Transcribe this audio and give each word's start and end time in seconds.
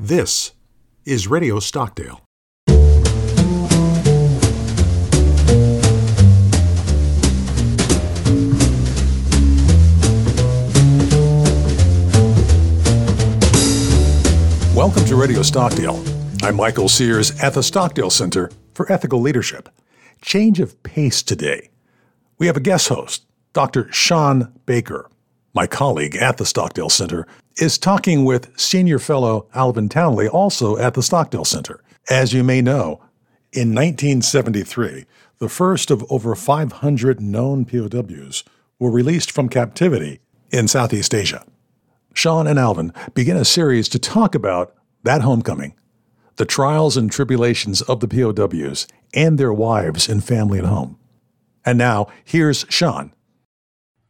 This 0.00 0.52
is 1.04 1.26
Radio 1.26 1.58
Stockdale. 1.58 2.22
Welcome 14.72 15.04
to 15.06 15.16
Radio 15.16 15.42
Stockdale. 15.42 16.00
I'm 16.42 16.54
Michael 16.54 16.88
Sears 16.88 17.32
at 17.42 17.54
the 17.54 17.64
Stockdale 17.64 18.10
Center 18.10 18.52
for 18.74 18.90
Ethical 18.92 19.20
Leadership. 19.20 19.68
Change 20.22 20.60
of 20.60 20.80
pace 20.84 21.24
today. 21.24 21.70
We 22.38 22.46
have 22.46 22.56
a 22.56 22.60
guest 22.60 22.86
host, 22.86 23.26
Dr. 23.52 23.92
Sean 23.92 24.52
Baker. 24.64 25.10
My 25.54 25.66
colleague 25.66 26.14
at 26.14 26.36
the 26.36 26.46
Stockdale 26.46 26.88
Center 26.88 27.26
is 27.60 27.78
talking 27.78 28.24
with 28.24 28.58
senior 28.58 28.98
fellow 28.98 29.46
Alvin 29.54 29.88
Townley, 29.88 30.28
also 30.28 30.76
at 30.76 30.94
the 30.94 31.02
Stockdale 31.02 31.44
Center. 31.44 31.82
As 32.08 32.32
you 32.32 32.42
may 32.42 32.62
know, 32.62 33.00
in 33.52 33.74
1973, 33.74 35.04
the 35.38 35.48
first 35.48 35.90
of 35.90 36.04
over 36.10 36.34
500 36.34 37.20
known 37.20 37.64
POWs 37.64 38.44
were 38.78 38.90
released 38.90 39.32
from 39.32 39.48
captivity 39.48 40.20
in 40.50 40.68
Southeast 40.68 41.14
Asia. 41.14 41.44
Sean 42.14 42.46
and 42.46 42.58
Alvin 42.58 42.92
begin 43.14 43.36
a 43.36 43.44
series 43.44 43.88
to 43.90 43.98
talk 43.98 44.34
about 44.34 44.74
that 45.02 45.22
homecoming, 45.22 45.74
the 46.36 46.44
trials 46.44 46.96
and 46.96 47.10
tribulations 47.10 47.82
of 47.82 48.00
the 48.00 48.08
POWs 48.08 48.86
and 49.14 49.38
their 49.38 49.52
wives 49.52 50.08
and 50.08 50.22
family 50.22 50.58
at 50.58 50.64
home. 50.64 50.98
And 51.64 51.78
now, 51.78 52.08
here's 52.24 52.64
Sean 52.68 53.12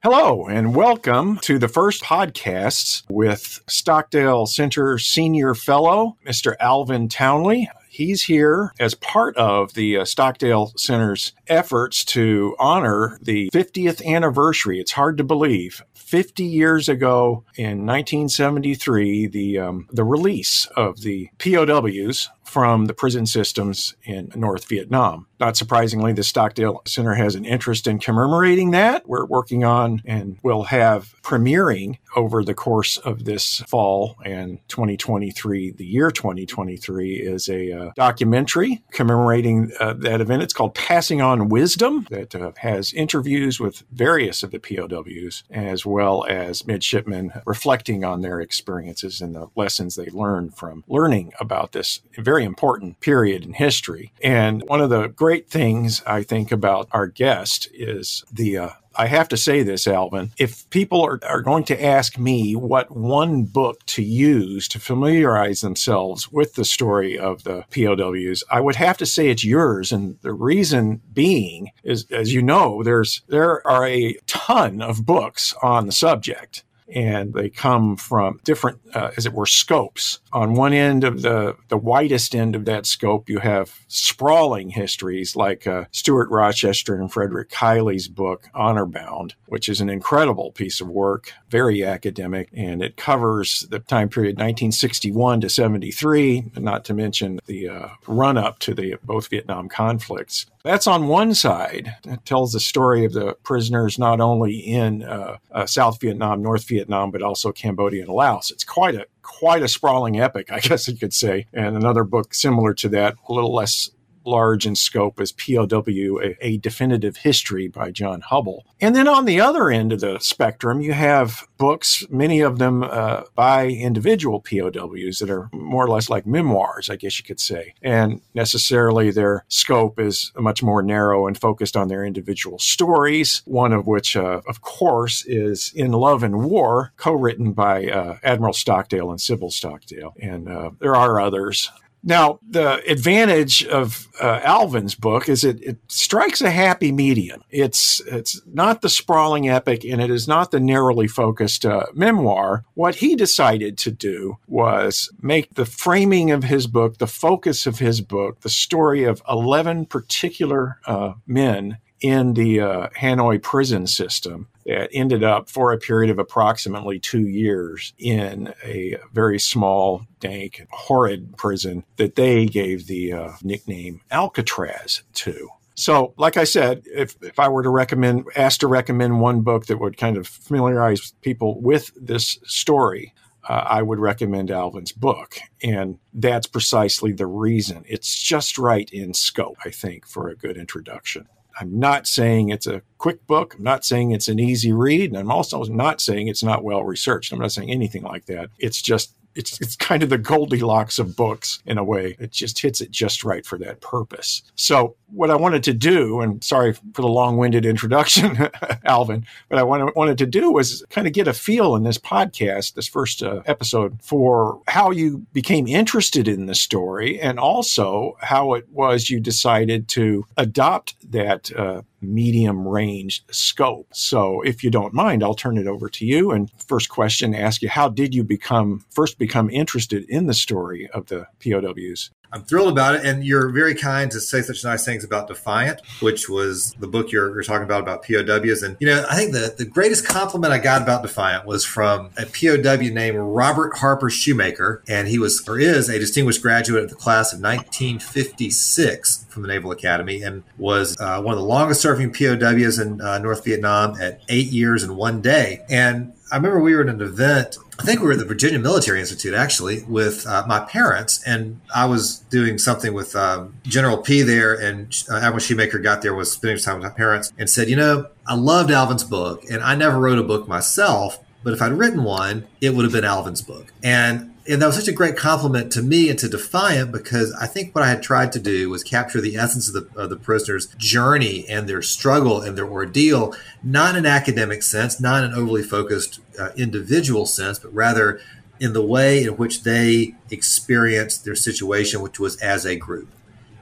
Hello, 0.05 0.47
and 0.47 0.77
welcome 0.77 1.39
to 1.39 1.59
the 1.59 1.67
first 1.67 2.05
podcast 2.05 3.03
with 3.11 3.61
Stockdale 3.67 4.47
Center 4.47 4.97
Senior 4.97 5.55
Fellow, 5.55 6.17
Mr. 6.25 6.55
Alvin 6.61 7.09
Townley. 7.09 7.69
He's 7.91 8.23
here 8.23 8.73
as 8.79 8.95
part 8.95 9.37
of 9.37 9.75
the 9.75 9.97
uh, 9.97 10.05
Stockdale 10.05 10.73
Center's 10.77 11.33
efforts 11.49 12.05
to 12.05 12.55
honor 12.61 13.19
the 13.21 13.51
50th 13.53 14.05
anniversary. 14.07 14.79
It's 14.79 14.93
hard 14.93 15.19
to 15.19 15.25
believe. 15.25 15.83
50 15.95 16.45
years 16.45 16.89
ago 16.89 17.45
in 17.57 17.85
1973, 17.85 19.27
the, 19.27 19.59
um, 19.59 19.89
the 19.91 20.05
release 20.05 20.67
of 20.77 21.01
the 21.01 21.29
POWs 21.39 22.31
from 22.49 22.87
the 22.87 22.95
prison 22.95 23.27
systems 23.27 23.95
in 24.05 24.33
North 24.35 24.67
Vietnam. 24.69 25.27
Not 25.39 25.57
surprisingly, 25.57 26.13
the 26.13 26.25
Stockdale 26.25 26.83
Center 26.85 27.15
has 27.15 27.35
an 27.35 27.45
interest 27.45 27.87
in 27.87 27.99
commemorating 27.99 28.73
that. 28.73 29.09
We're 29.09 29.27
working 29.27 29.65
on 29.65 30.03
and 30.05 30.39
will 30.43 30.65
have 30.65 31.15
premiering 31.23 31.99
over 32.17 32.43
the 32.43 32.55
course 32.55 32.97
of 32.97 33.25
this 33.25 33.61
fall 33.69 34.17
and 34.25 34.59
2023. 34.69 35.73
The 35.73 35.87
year 35.87 36.11
2023 36.11 37.17
is 37.17 37.49
a 37.49 37.73
uh, 37.73 37.91
documentary 37.95 38.83
commemorating 38.93 39.71
uh, 39.79 39.93
that 39.99 40.21
event. 40.21 40.43
It's 40.43 40.55
called 40.55 40.75
Passing 40.75 41.21
On 41.21 41.49
Wisdom, 41.49 42.07
that 42.11 42.35
uh, 42.35 42.53
has 42.59 42.93
interviews 42.93 43.61
with 43.61 43.85
various 43.93 44.43
of 44.43 44.51
the 44.51 44.59
POWs 44.59 45.45
as 45.51 45.87
well 45.87 46.25
as 46.29 46.67
midshipmen 46.67 47.33
reflecting 47.47 48.05
on 48.05 48.23
their 48.23 48.41
experiences 48.41 49.21
and 49.21 49.35
the 49.35 49.49
lessons 49.55 49.95
they 49.95 50.11
learned 50.11 50.57
from 50.57 50.83
learning 50.89 51.33
about 51.41 51.73
this 51.73 52.01
very 52.17 52.38
very 52.39 52.47
important 52.47 53.01
period 53.01 53.45
in 53.45 53.53
history. 53.53 54.13
And 54.23 54.63
one 54.69 54.81
of 54.81 54.91
the 54.91 55.09
great 55.09 55.51
things 55.51 56.03
I 56.07 56.23
think 56.23 56.53
about 56.53 56.87
our 56.93 57.09
guest 57.09 57.67
is 57.75 58.25
the 58.33 58.59
uh, 58.59 58.69
I 58.95 59.07
have 59.07 59.29
to 59.29 59.37
say 59.37 59.65
this, 59.65 59.89
Alvin. 59.89 60.31
If 60.39 60.69
people 60.71 61.05
are, 61.05 61.21
are 61.25 61.41
going 61.41 61.65
to 61.65 61.85
ask 61.85 62.17
me 62.17 62.55
what 62.55 62.97
one 62.97 63.45
book 63.45 63.85
to 63.87 64.03
use 64.03 64.69
to 64.69 64.79
familiarize 64.79 65.61
themselves 65.61 66.31
with 66.31 66.55
the 66.55 66.65
story 66.65 67.19
of 67.19 67.43
the 67.43 67.65
POWs, 67.71 68.45
I 68.51 68.61
would 68.61 68.77
have 68.77 68.99
to 68.99 69.07
say 69.07 69.29
it's 69.29 69.45
yours. 69.45 69.91
And 69.91 70.19
the 70.23 70.33
reason 70.33 71.01
being 71.13 71.71
is, 71.83 72.07
as 72.13 72.33
you 72.33 72.43
know, 72.43 72.85
there's 72.85 73.23
there 73.29 73.67
are 73.67 73.87
a 73.87 74.17
ton 74.27 74.81
of 74.81 75.05
books 75.05 75.55
on 75.61 75.87
the 75.87 75.93
subject 75.93 76.63
and 76.95 77.35
they 77.35 77.51
come 77.51 77.97
from 77.97 78.41
different, 78.45 78.81
uh, 78.95 79.11
as 79.17 79.27
it 79.27 79.33
were, 79.33 79.47
scopes. 79.47 80.21
On 80.33 80.55
one 80.55 80.73
end 80.73 81.05
of 81.05 81.23
the, 81.23 81.57
the 81.69 81.77
widest 81.77 82.35
end 82.35 82.57
of 82.57 82.65
that 82.65 82.87
scope, 82.87 83.29
you 83.29 83.39
have 83.39 83.79
sprawling 83.89 84.71
histories 84.71 85.37
like 85.37 85.67
uh, 85.67 85.85
Stuart 85.91 86.29
Rochester 86.31 86.95
and 86.95 87.13
Frederick 87.13 87.51
Kiley's 87.51 88.09
book, 88.09 88.49
Honor 88.55 88.87
Bound, 88.87 89.35
which 89.47 89.69
is 89.69 89.81
an 89.81 89.89
incredible 89.89 90.53
piece 90.53 90.81
of 90.81 90.89
work, 90.89 91.33
very 91.51 91.85
academic, 91.85 92.49
and 92.53 92.83
it 92.83 92.97
covers 92.97 93.67
the 93.71 93.79
time 93.79 94.09
period 94.09 94.37
1961 94.37 95.41
to 95.43 95.49
73, 95.49 96.53
not 96.57 96.85
to 96.85 96.95
mention 96.95 97.39
the 97.47 97.69
uh, 97.69 97.89
run 98.07 98.37
up 98.37 98.59
to 98.61 98.75
the 98.75 98.97
both 99.05 99.29
Vietnam 99.29 99.69
conflicts. 99.69 100.47
That's 100.65 100.87
on 100.87 101.09
one 101.09 101.35
side. 101.35 101.97
It 102.05 102.27
tells 102.27 102.53
the 102.53 102.61
story 102.61 103.05
of 103.05 103.13
the 103.13 103.35
prisoners 103.43 103.99
not 103.99 104.21
only 104.21 104.57
in 104.57 105.03
uh, 105.03 105.39
uh, 105.51 105.67
South 105.67 106.01
Vietnam, 106.01 106.43
North 106.43 106.69
Vietnam, 106.69 106.78
but 106.87 107.23
also 107.23 107.53
Cambodia 107.53 108.03
and 108.03 108.13
Laos. 108.13 108.51
It's 108.51 108.65
quite 108.65 108.95
a 108.95 109.07
quite 109.23 109.63
a 109.63 109.69
sprawling 109.69 110.19
epic, 110.21 110.51
I 110.51 110.61
guess 110.61 110.89
you 110.89 110.97
could 110.97 111.15
say. 111.15 111.47
And 111.53 111.77
another 111.77 112.05
book 112.05 112.35
similar 112.35 112.75
to 112.75 112.89
that, 112.91 113.17
a 113.29 113.33
little 113.33 113.55
less 113.55 113.91
large 114.29 114.67
in 114.67 114.77
scope 114.77 115.21
as 115.21 115.33
POW, 115.33 116.21
a, 116.23 116.37
a, 116.41 116.59
Definitive 116.59 117.19
History 117.19 117.69
by 117.69 117.91
John 117.91 118.21
Hubbell. 118.21 118.63
And 118.81 118.95
then 118.95 119.09
on 119.09 119.25
the 119.25 119.41
other 119.41 119.71
end 119.71 119.93
of 119.93 120.01
the 120.01 120.19
spectrum, 120.19 120.81
you 120.81 120.93
have 120.93 121.47
books, 121.57 122.05
many 122.11 122.41
of 122.41 122.59
them 122.59 122.83
uh, 122.83 123.23
by 123.35 123.69
individual 123.69 124.41
POWs 124.41 125.19
that 125.19 125.31
are 125.31 125.49
more 125.53 125.85
or 125.85 125.89
less 125.89 126.11
like 126.11 126.27
memoirs, 126.27 126.91
I 126.91 126.97
guess 126.97 127.19
you 127.19 127.25
could 127.25 127.41
say. 127.41 127.75
And 127.83 128.21
necessarily 128.35 129.11
their 129.11 129.45
scope 129.49 129.99
is 129.99 130.33
much 130.37 130.63
more 130.63 130.83
narrow 130.83 131.27
and 131.27 131.39
focused 131.39 131.77
on 131.77 131.89
their 131.89 132.05
individual 132.05 132.59
stories, 132.59 133.43
one 133.45 133.73
of 133.73 133.87
which, 133.87 134.17
uh, 134.17 134.41
of 134.47 134.61
course, 134.61 135.25
is 135.27 135.73
In 135.75 135.93
Love 135.93 136.23
and 136.23 136.45
War, 136.45 136.93
co 136.97 137.13
written 137.13 137.53
by 137.53 137.87
uh, 137.87 138.19
Admiral 138.23 138.53
Stockdale 138.53 139.11
and 139.11 139.21
Sybil 139.21 139.51
Stockdale. 139.51 140.15
And 140.21 140.49
uh, 140.49 140.71
there 140.81 140.97
are 140.97 141.21
others. 141.21 141.71
Now, 142.03 142.39
the 142.49 142.83
advantage 142.91 143.65
of 143.67 144.09
uh, 144.21 144.41
Alvin's 144.43 144.95
book 144.95 145.29
is 145.29 145.45
it, 145.45 145.63
it 145.63 145.79
strikes 145.89 146.41
a 146.41 146.51
happy 146.51 146.93
medium. 146.93 147.43
It's 147.51 148.01
it's 148.07 148.41
not 148.47 148.81
the 148.81 148.89
sprawling 148.89 149.49
epic, 149.49 149.85
and 149.85 150.01
it 150.01 150.11
is 150.11 150.29
not 150.29 150.51
the 150.51 150.61
narrowly 150.61 151.09
focused 151.09 151.67
uh, 151.67 151.87
memoir. 151.95 152.65
What 152.75 152.97
he 152.97 153.17
decided 153.17 153.77
to 153.79 153.91
do 153.91 154.39
was 154.47 155.11
make 155.21 155.55
the 155.55 155.67
framing 155.67 156.31
of 156.31 156.45
his 156.45 156.67
book, 156.67 156.99
the 156.99 157.07
focus 157.07 157.67
of 157.67 157.79
his 157.79 158.01
book, 158.01 158.41
the 158.41 158.49
story 158.49 159.05
of 159.05 159.23
eleven 159.29 159.87
particular 159.87 160.79
uh, 160.87 161.15
men 161.27 161.79
in 162.01 162.35
the 162.35 162.61
uh, 162.61 162.89
Hanoi 162.91 163.43
prison 163.43 163.87
system 163.87 164.47
that 164.69 164.91
ended 164.93 165.25
up 165.25 165.49
for 165.49 165.73
a 165.73 165.79
period 165.79 166.11
of 166.11 166.19
approximately 166.19 166.99
two 166.99 167.27
years 167.27 167.95
in 167.99 168.53
a 168.63 168.97
very 169.15 169.39
small, 169.39 170.03
dank, 170.21 170.67
horrid 170.71 171.37
prison 171.39 171.85
that 171.97 172.17
they 172.17 172.45
gave 172.45 172.87
the 172.87 173.13
uh, 173.13 173.33
nickname 173.43 174.03
Alcatraz 174.11 175.03
to. 175.15 175.49
So, 175.75 176.13
like 176.19 176.37
I 176.37 176.45
said, 176.45 176.83
if, 176.85 177.17
if 177.23 177.39
I 177.39 177.49
were 177.49 177.63
to 177.63 177.71
recommend, 177.71 178.27
asked 178.37 178.61
to 178.61 178.67
recommend 178.67 179.21
one 179.21 179.41
book 179.41 179.67
that 179.67 179.79
would 179.79 179.97
kind 179.97 180.17
of 180.17 180.27
familiarize 180.27 181.13
people 181.23 181.61
with 181.61 181.91
this 181.97 182.39
story, 182.45 183.15
uh, 183.49 183.65
I 183.65 183.83
would 183.83 184.01
recommend 184.01 184.51
Alvin's 184.51 184.93
book. 184.93 185.39
And 185.63 185.99
that's 186.13 186.47
precisely 186.47 187.13
the 187.13 187.27
reason. 187.27 187.85
It's 187.87 188.21
just 188.23 188.59
right 188.59 188.91
in 188.93 189.15
scope, 189.15 189.57
I 189.65 189.71
think, 189.71 190.07
for 190.07 190.29
a 190.29 190.37
good 190.37 190.59
introduction. 190.59 191.27
I'm 191.61 191.79
not 191.79 192.07
saying 192.07 192.51
it's 192.51 192.67
a 192.67 192.83
quick 192.99 193.27
book. 193.27 193.55
I'm 193.57 193.65
not 193.65 193.85
saying 193.85 194.13
it's 194.13 194.29
an 194.29 194.39
easy 194.39 194.73
read. 194.73 195.11
And 195.11 195.19
I'm 195.19 195.31
also 195.31 195.63
not 195.65 196.01
saying 196.01 196.29
it's 196.29 196.43
not 196.43 196.65
well 196.65 196.85
researched. 196.85 197.33
I'm 197.33 197.39
not 197.39 197.53
saying 197.53 197.71
anything 197.71 198.03
like 198.03 198.27
that. 198.27 198.51
It's 198.59 198.81
just 198.83 199.15
it's 199.39 199.61
it's 199.61 199.77
kind 199.77 200.03
of 200.03 200.11
the 200.11 200.19
Goldilocks 200.19 200.99
of 200.99 201.17
books 201.17 201.63
in 201.65 201.79
a 201.79 201.85
way. 201.85 202.17
It 202.19 202.33
just 202.33 202.59
hits 202.59 202.81
it 202.81 202.91
just 202.91 203.25
right 203.25 203.47
for 203.47 203.57
that 203.59 203.81
purpose. 203.81 204.43
So 204.57 204.97
what 205.07 205.31
I 205.31 205.37
wanted 205.37 205.63
to 205.65 205.73
do, 205.73 206.21
and 206.21 206.43
sorry 206.43 206.73
for 206.73 207.03
the 207.03 207.09
long-winded 207.09 207.65
introduction, 207.65 208.51
Alvin, 208.85 209.25
but 209.49 209.59
I 209.59 209.63
wanted, 209.63 209.95
wanted 209.95 210.19
to 210.19 210.27
do 210.27 210.51
was 210.51 210.85
kind 210.91 211.07
of 211.07 211.13
get 211.13 211.29
a 211.29 211.33
feel 211.33 211.77
in 211.77 211.85
this 211.85 211.99
podcast, 211.99 212.75
this 212.75 212.89
first 212.89 213.23
uh, 213.23 213.43
episode, 213.47 213.99
for 214.03 214.61
how 214.67 214.91
you 214.91 215.19
became 215.33 215.67
interested 215.67 216.27
in 216.27 216.47
the 216.47 216.55
story, 216.55 217.21
and 217.21 217.39
also 217.39 218.17
how 218.21 218.55
it 218.55 218.69
was 218.71 219.09
you 219.09 219.21
decided 219.21 219.89
to 219.89 220.27
adopt 220.37 220.97
that 221.11 221.51
uh, 221.57 221.83
medium 222.01 222.67
range 222.67 223.25
scope. 223.31 223.89
So 223.93 224.41
if 224.43 224.63
you 224.63 224.71
don't 224.71 224.95
mind, 224.95 225.23
I'll 225.23 225.35
turn 225.35 225.59
it 225.59 225.67
over 225.67 225.89
to 225.89 226.07
you. 226.07 226.31
And 226.31 226.51
first 226.67 226.89
question, 226.89 227.35
ask 227.35 227.63
you, 227.63 227.69
how 227.69 227.89
did 227.89 228.15
you 228.15 228.25
become 228.25 228.85
first 228.91 229.19
become 229.19 229.51
interested 229.51 230.05
in 230.09 230.27
the 230.27 230.35
story 230.35 230.89
of 230.91 231.07
the 231.07 231.27
POWs? 231.41 232.11
I'm 232.33 232.43
thrilled 232.43 232.73
about 232.73 232.97
it. 232.97 233.05
And 233.05 233.25
you're 233.25 233.51
very 233.51 233.75
kind 233.75 234.11
to 234.11 234.21
say 234.21 234.43
such 234.43 234.65
nice 234.65 234.85
things 234.85 235.05
about 235.05 235.29
Defiant, 235.29 235.81
which 236.01 236.29
was 236.29 236.75
the 236.79 236.87
book 236.87 237.11
you're, 237.11 237.33
you're 237.33 237.43
talking 237.43 237.65
about, 237.65 237.83
about 237.83 238.05
POWs. 238.05 238.63
And, 238.63 238.77
you 238.81 238.87
know, 238.87 239.05
I 239.09 239.17
think 239.17 239.33
the, 239.33 239.55
the 239.57 239.65
greatest 239.65 240.07
compliment 240.07 240.53
I 240.53 240.59
got 240.59 240.83
about 240.83 241.03
Defiant 241.03 241.47
was 241.47 241.65
from 241.65 242.11
a 242.19 242.27
POW 242.27 242.93
named 242.93 243.19
Robert 243.19 243.79
Harper 243.79 244.11
Shumaker. 244.11 244.83
And 244.89 245.09
he 245.09 245.19
was, 245.19 245.47
or 245.49 245.59
is, 245.59 245.89
a 245.89 245.99
distinguished 245.99 246.43
graduate 246.43 246.85
of 246.85 246.91
the 246.91 246.97
class 246.97 247.33
of 247.33 247.41
1956 247.41 249.27
from 249.29 249.43
the 249.43 249.49
Naval 249.49 249.71
Academy 249.71 250.23
and 250.23 250.43
was 250.59 250.97
uh, 251.01 251.23
one 251.23 251.33
of 251.35 251.39
the 251.39 251.47
longest 251.47 251.81
serving 251.81 252.13
POWs 252.13 252.79
in 252.79 253.01
uh, 253.01 253.19
North 253.19 253.45
Vietnam 253.45 254.01
at 254.01 254.21
eight 254.29 254.49
years 254.49 254.83
and 254.83 254.97
one 254.97 255.21
day. 255.21 255.65
And 255.71 256.13
I 256.31 256.37
remember 256.37 256.61
we 256.61 256.75
were 256.75 256.83
at 256.83 256.89
an 256.89 257.01
event 257.01 257.57
I 257.81 257.85
think 257.85 258.01
we 258.01 258.07
were 258.07 258.13
at 258.13 258.19
the 258.19 258.25
Virginia 258.25 258.59
Military 258.59 258.99
Institute 258.99 259.35
actually 259.35 259.85
with 259.85 260.27
uh, 260.27 260.45
my 260.49 260.61
parents, 260.61 261.23
and 261.23 261.61
I 261.73 261.87
was 261.87 262.19
doing 262.31 262.59
something 262.59 262.93
with 262.93 263.15
um, 263.15 263.55
General 263.63 263.99
Peay 263.99 264.27
there, 264.27 264.53
and 264.55 264.93
uh, 265.09 265.19
Admiral 265.19 265.39
Shumaker 265.39 265.81
got 265.81 266.03
there, 266.03 266.13
was 266.13 266.33
spending 266.33 266.59
time 266.59 266.81
with 266.81 266.83
my 266.83 266.91
parents, 266.91 267.33
and 267.39 267.49
said, 267.49 267.69
"You 267.69 267.77
know, 267.77 268.09
I 268.27 268.35
loved 268.35 268.73
Alvin's 268.73 269.05
book, 269.05 269.45
and 269.49 269.63
I 269.63 269.77
never 269.77 269.99
wrote 269.99 270.19
a 270.19 270.25
book 270.25 270.49
myself, 270.49 271.21
but 271.45 271.53
if 271.53 271.63
I'd 271.63 271.73
written 271.73 272.03
one, 272.03 272.49
it 272.61 272.75
would 272.75 272.83
have 272.85 272.93
been 272.93 273.05
Alvin's 273.05 273.43
book." 273.43 273.73
And 273.85 274.35
and 274.49 274.63
that 274.63 274.67
was 274.67 274.77
such 274.77 274.89
a 274.89 274.93
great 274.93 275.17
compliment 275.17 275.71
to 275.73 275.83
me 275.83 276.09
and 276.09 276.19
to 276.19 276.29
Defiant 276.29 276.91
because 276.91 277.33
I 277.35 277.47
think 277.47 277.75
what 277.75 277.85
I 277.85 277.91
had 277.91 278.03
tried 278.03 278.33
to 278.33 278.39
do 278.39 278.71
was 278.71 278.83
capture 278.83 279.21
the 279.21 279.37
essence 279.37 279.69
of 279.69 279.75
the, 279.75 280.01
of 280.01 280.09
the 280.09 280.17
prisoner's 280.17 280.67
journey 280.79 281.47
and 281.49 281.69
their 281.69 281.83
struggle 281.83 282.41
and 282.41 282.57
their 282.57 282.69
ordeal, 282.69 283.35
not 283.63 283.95
in 283.95 284.07
an 284.07 284.07
academic 284.07 284.63
sense, 284.63 285.01
not 285.01 285.23
in 285.23 285.33
an 285.33 285.37
overly 285.37 285.63
focused 285.63 286.21
uh, 286.39 286.51
individual 286.57 287.27
sense, 287.27 287.59
but 287.59 287.73
rather 287.75 288.21
in 288.59 288.73
the 288.73 288.85
way 288.85 289.25
in 289.25 289.37
which 289.37 289.65
they 289.65 290.15
experienced 290.31 291.25
their 291.25 291.35
situation, 291.35 292.01
which 292.01 292.19
was 292.19 292.37
as 292.37 292.65
a 292.65 292.75
group. 292.75 293.09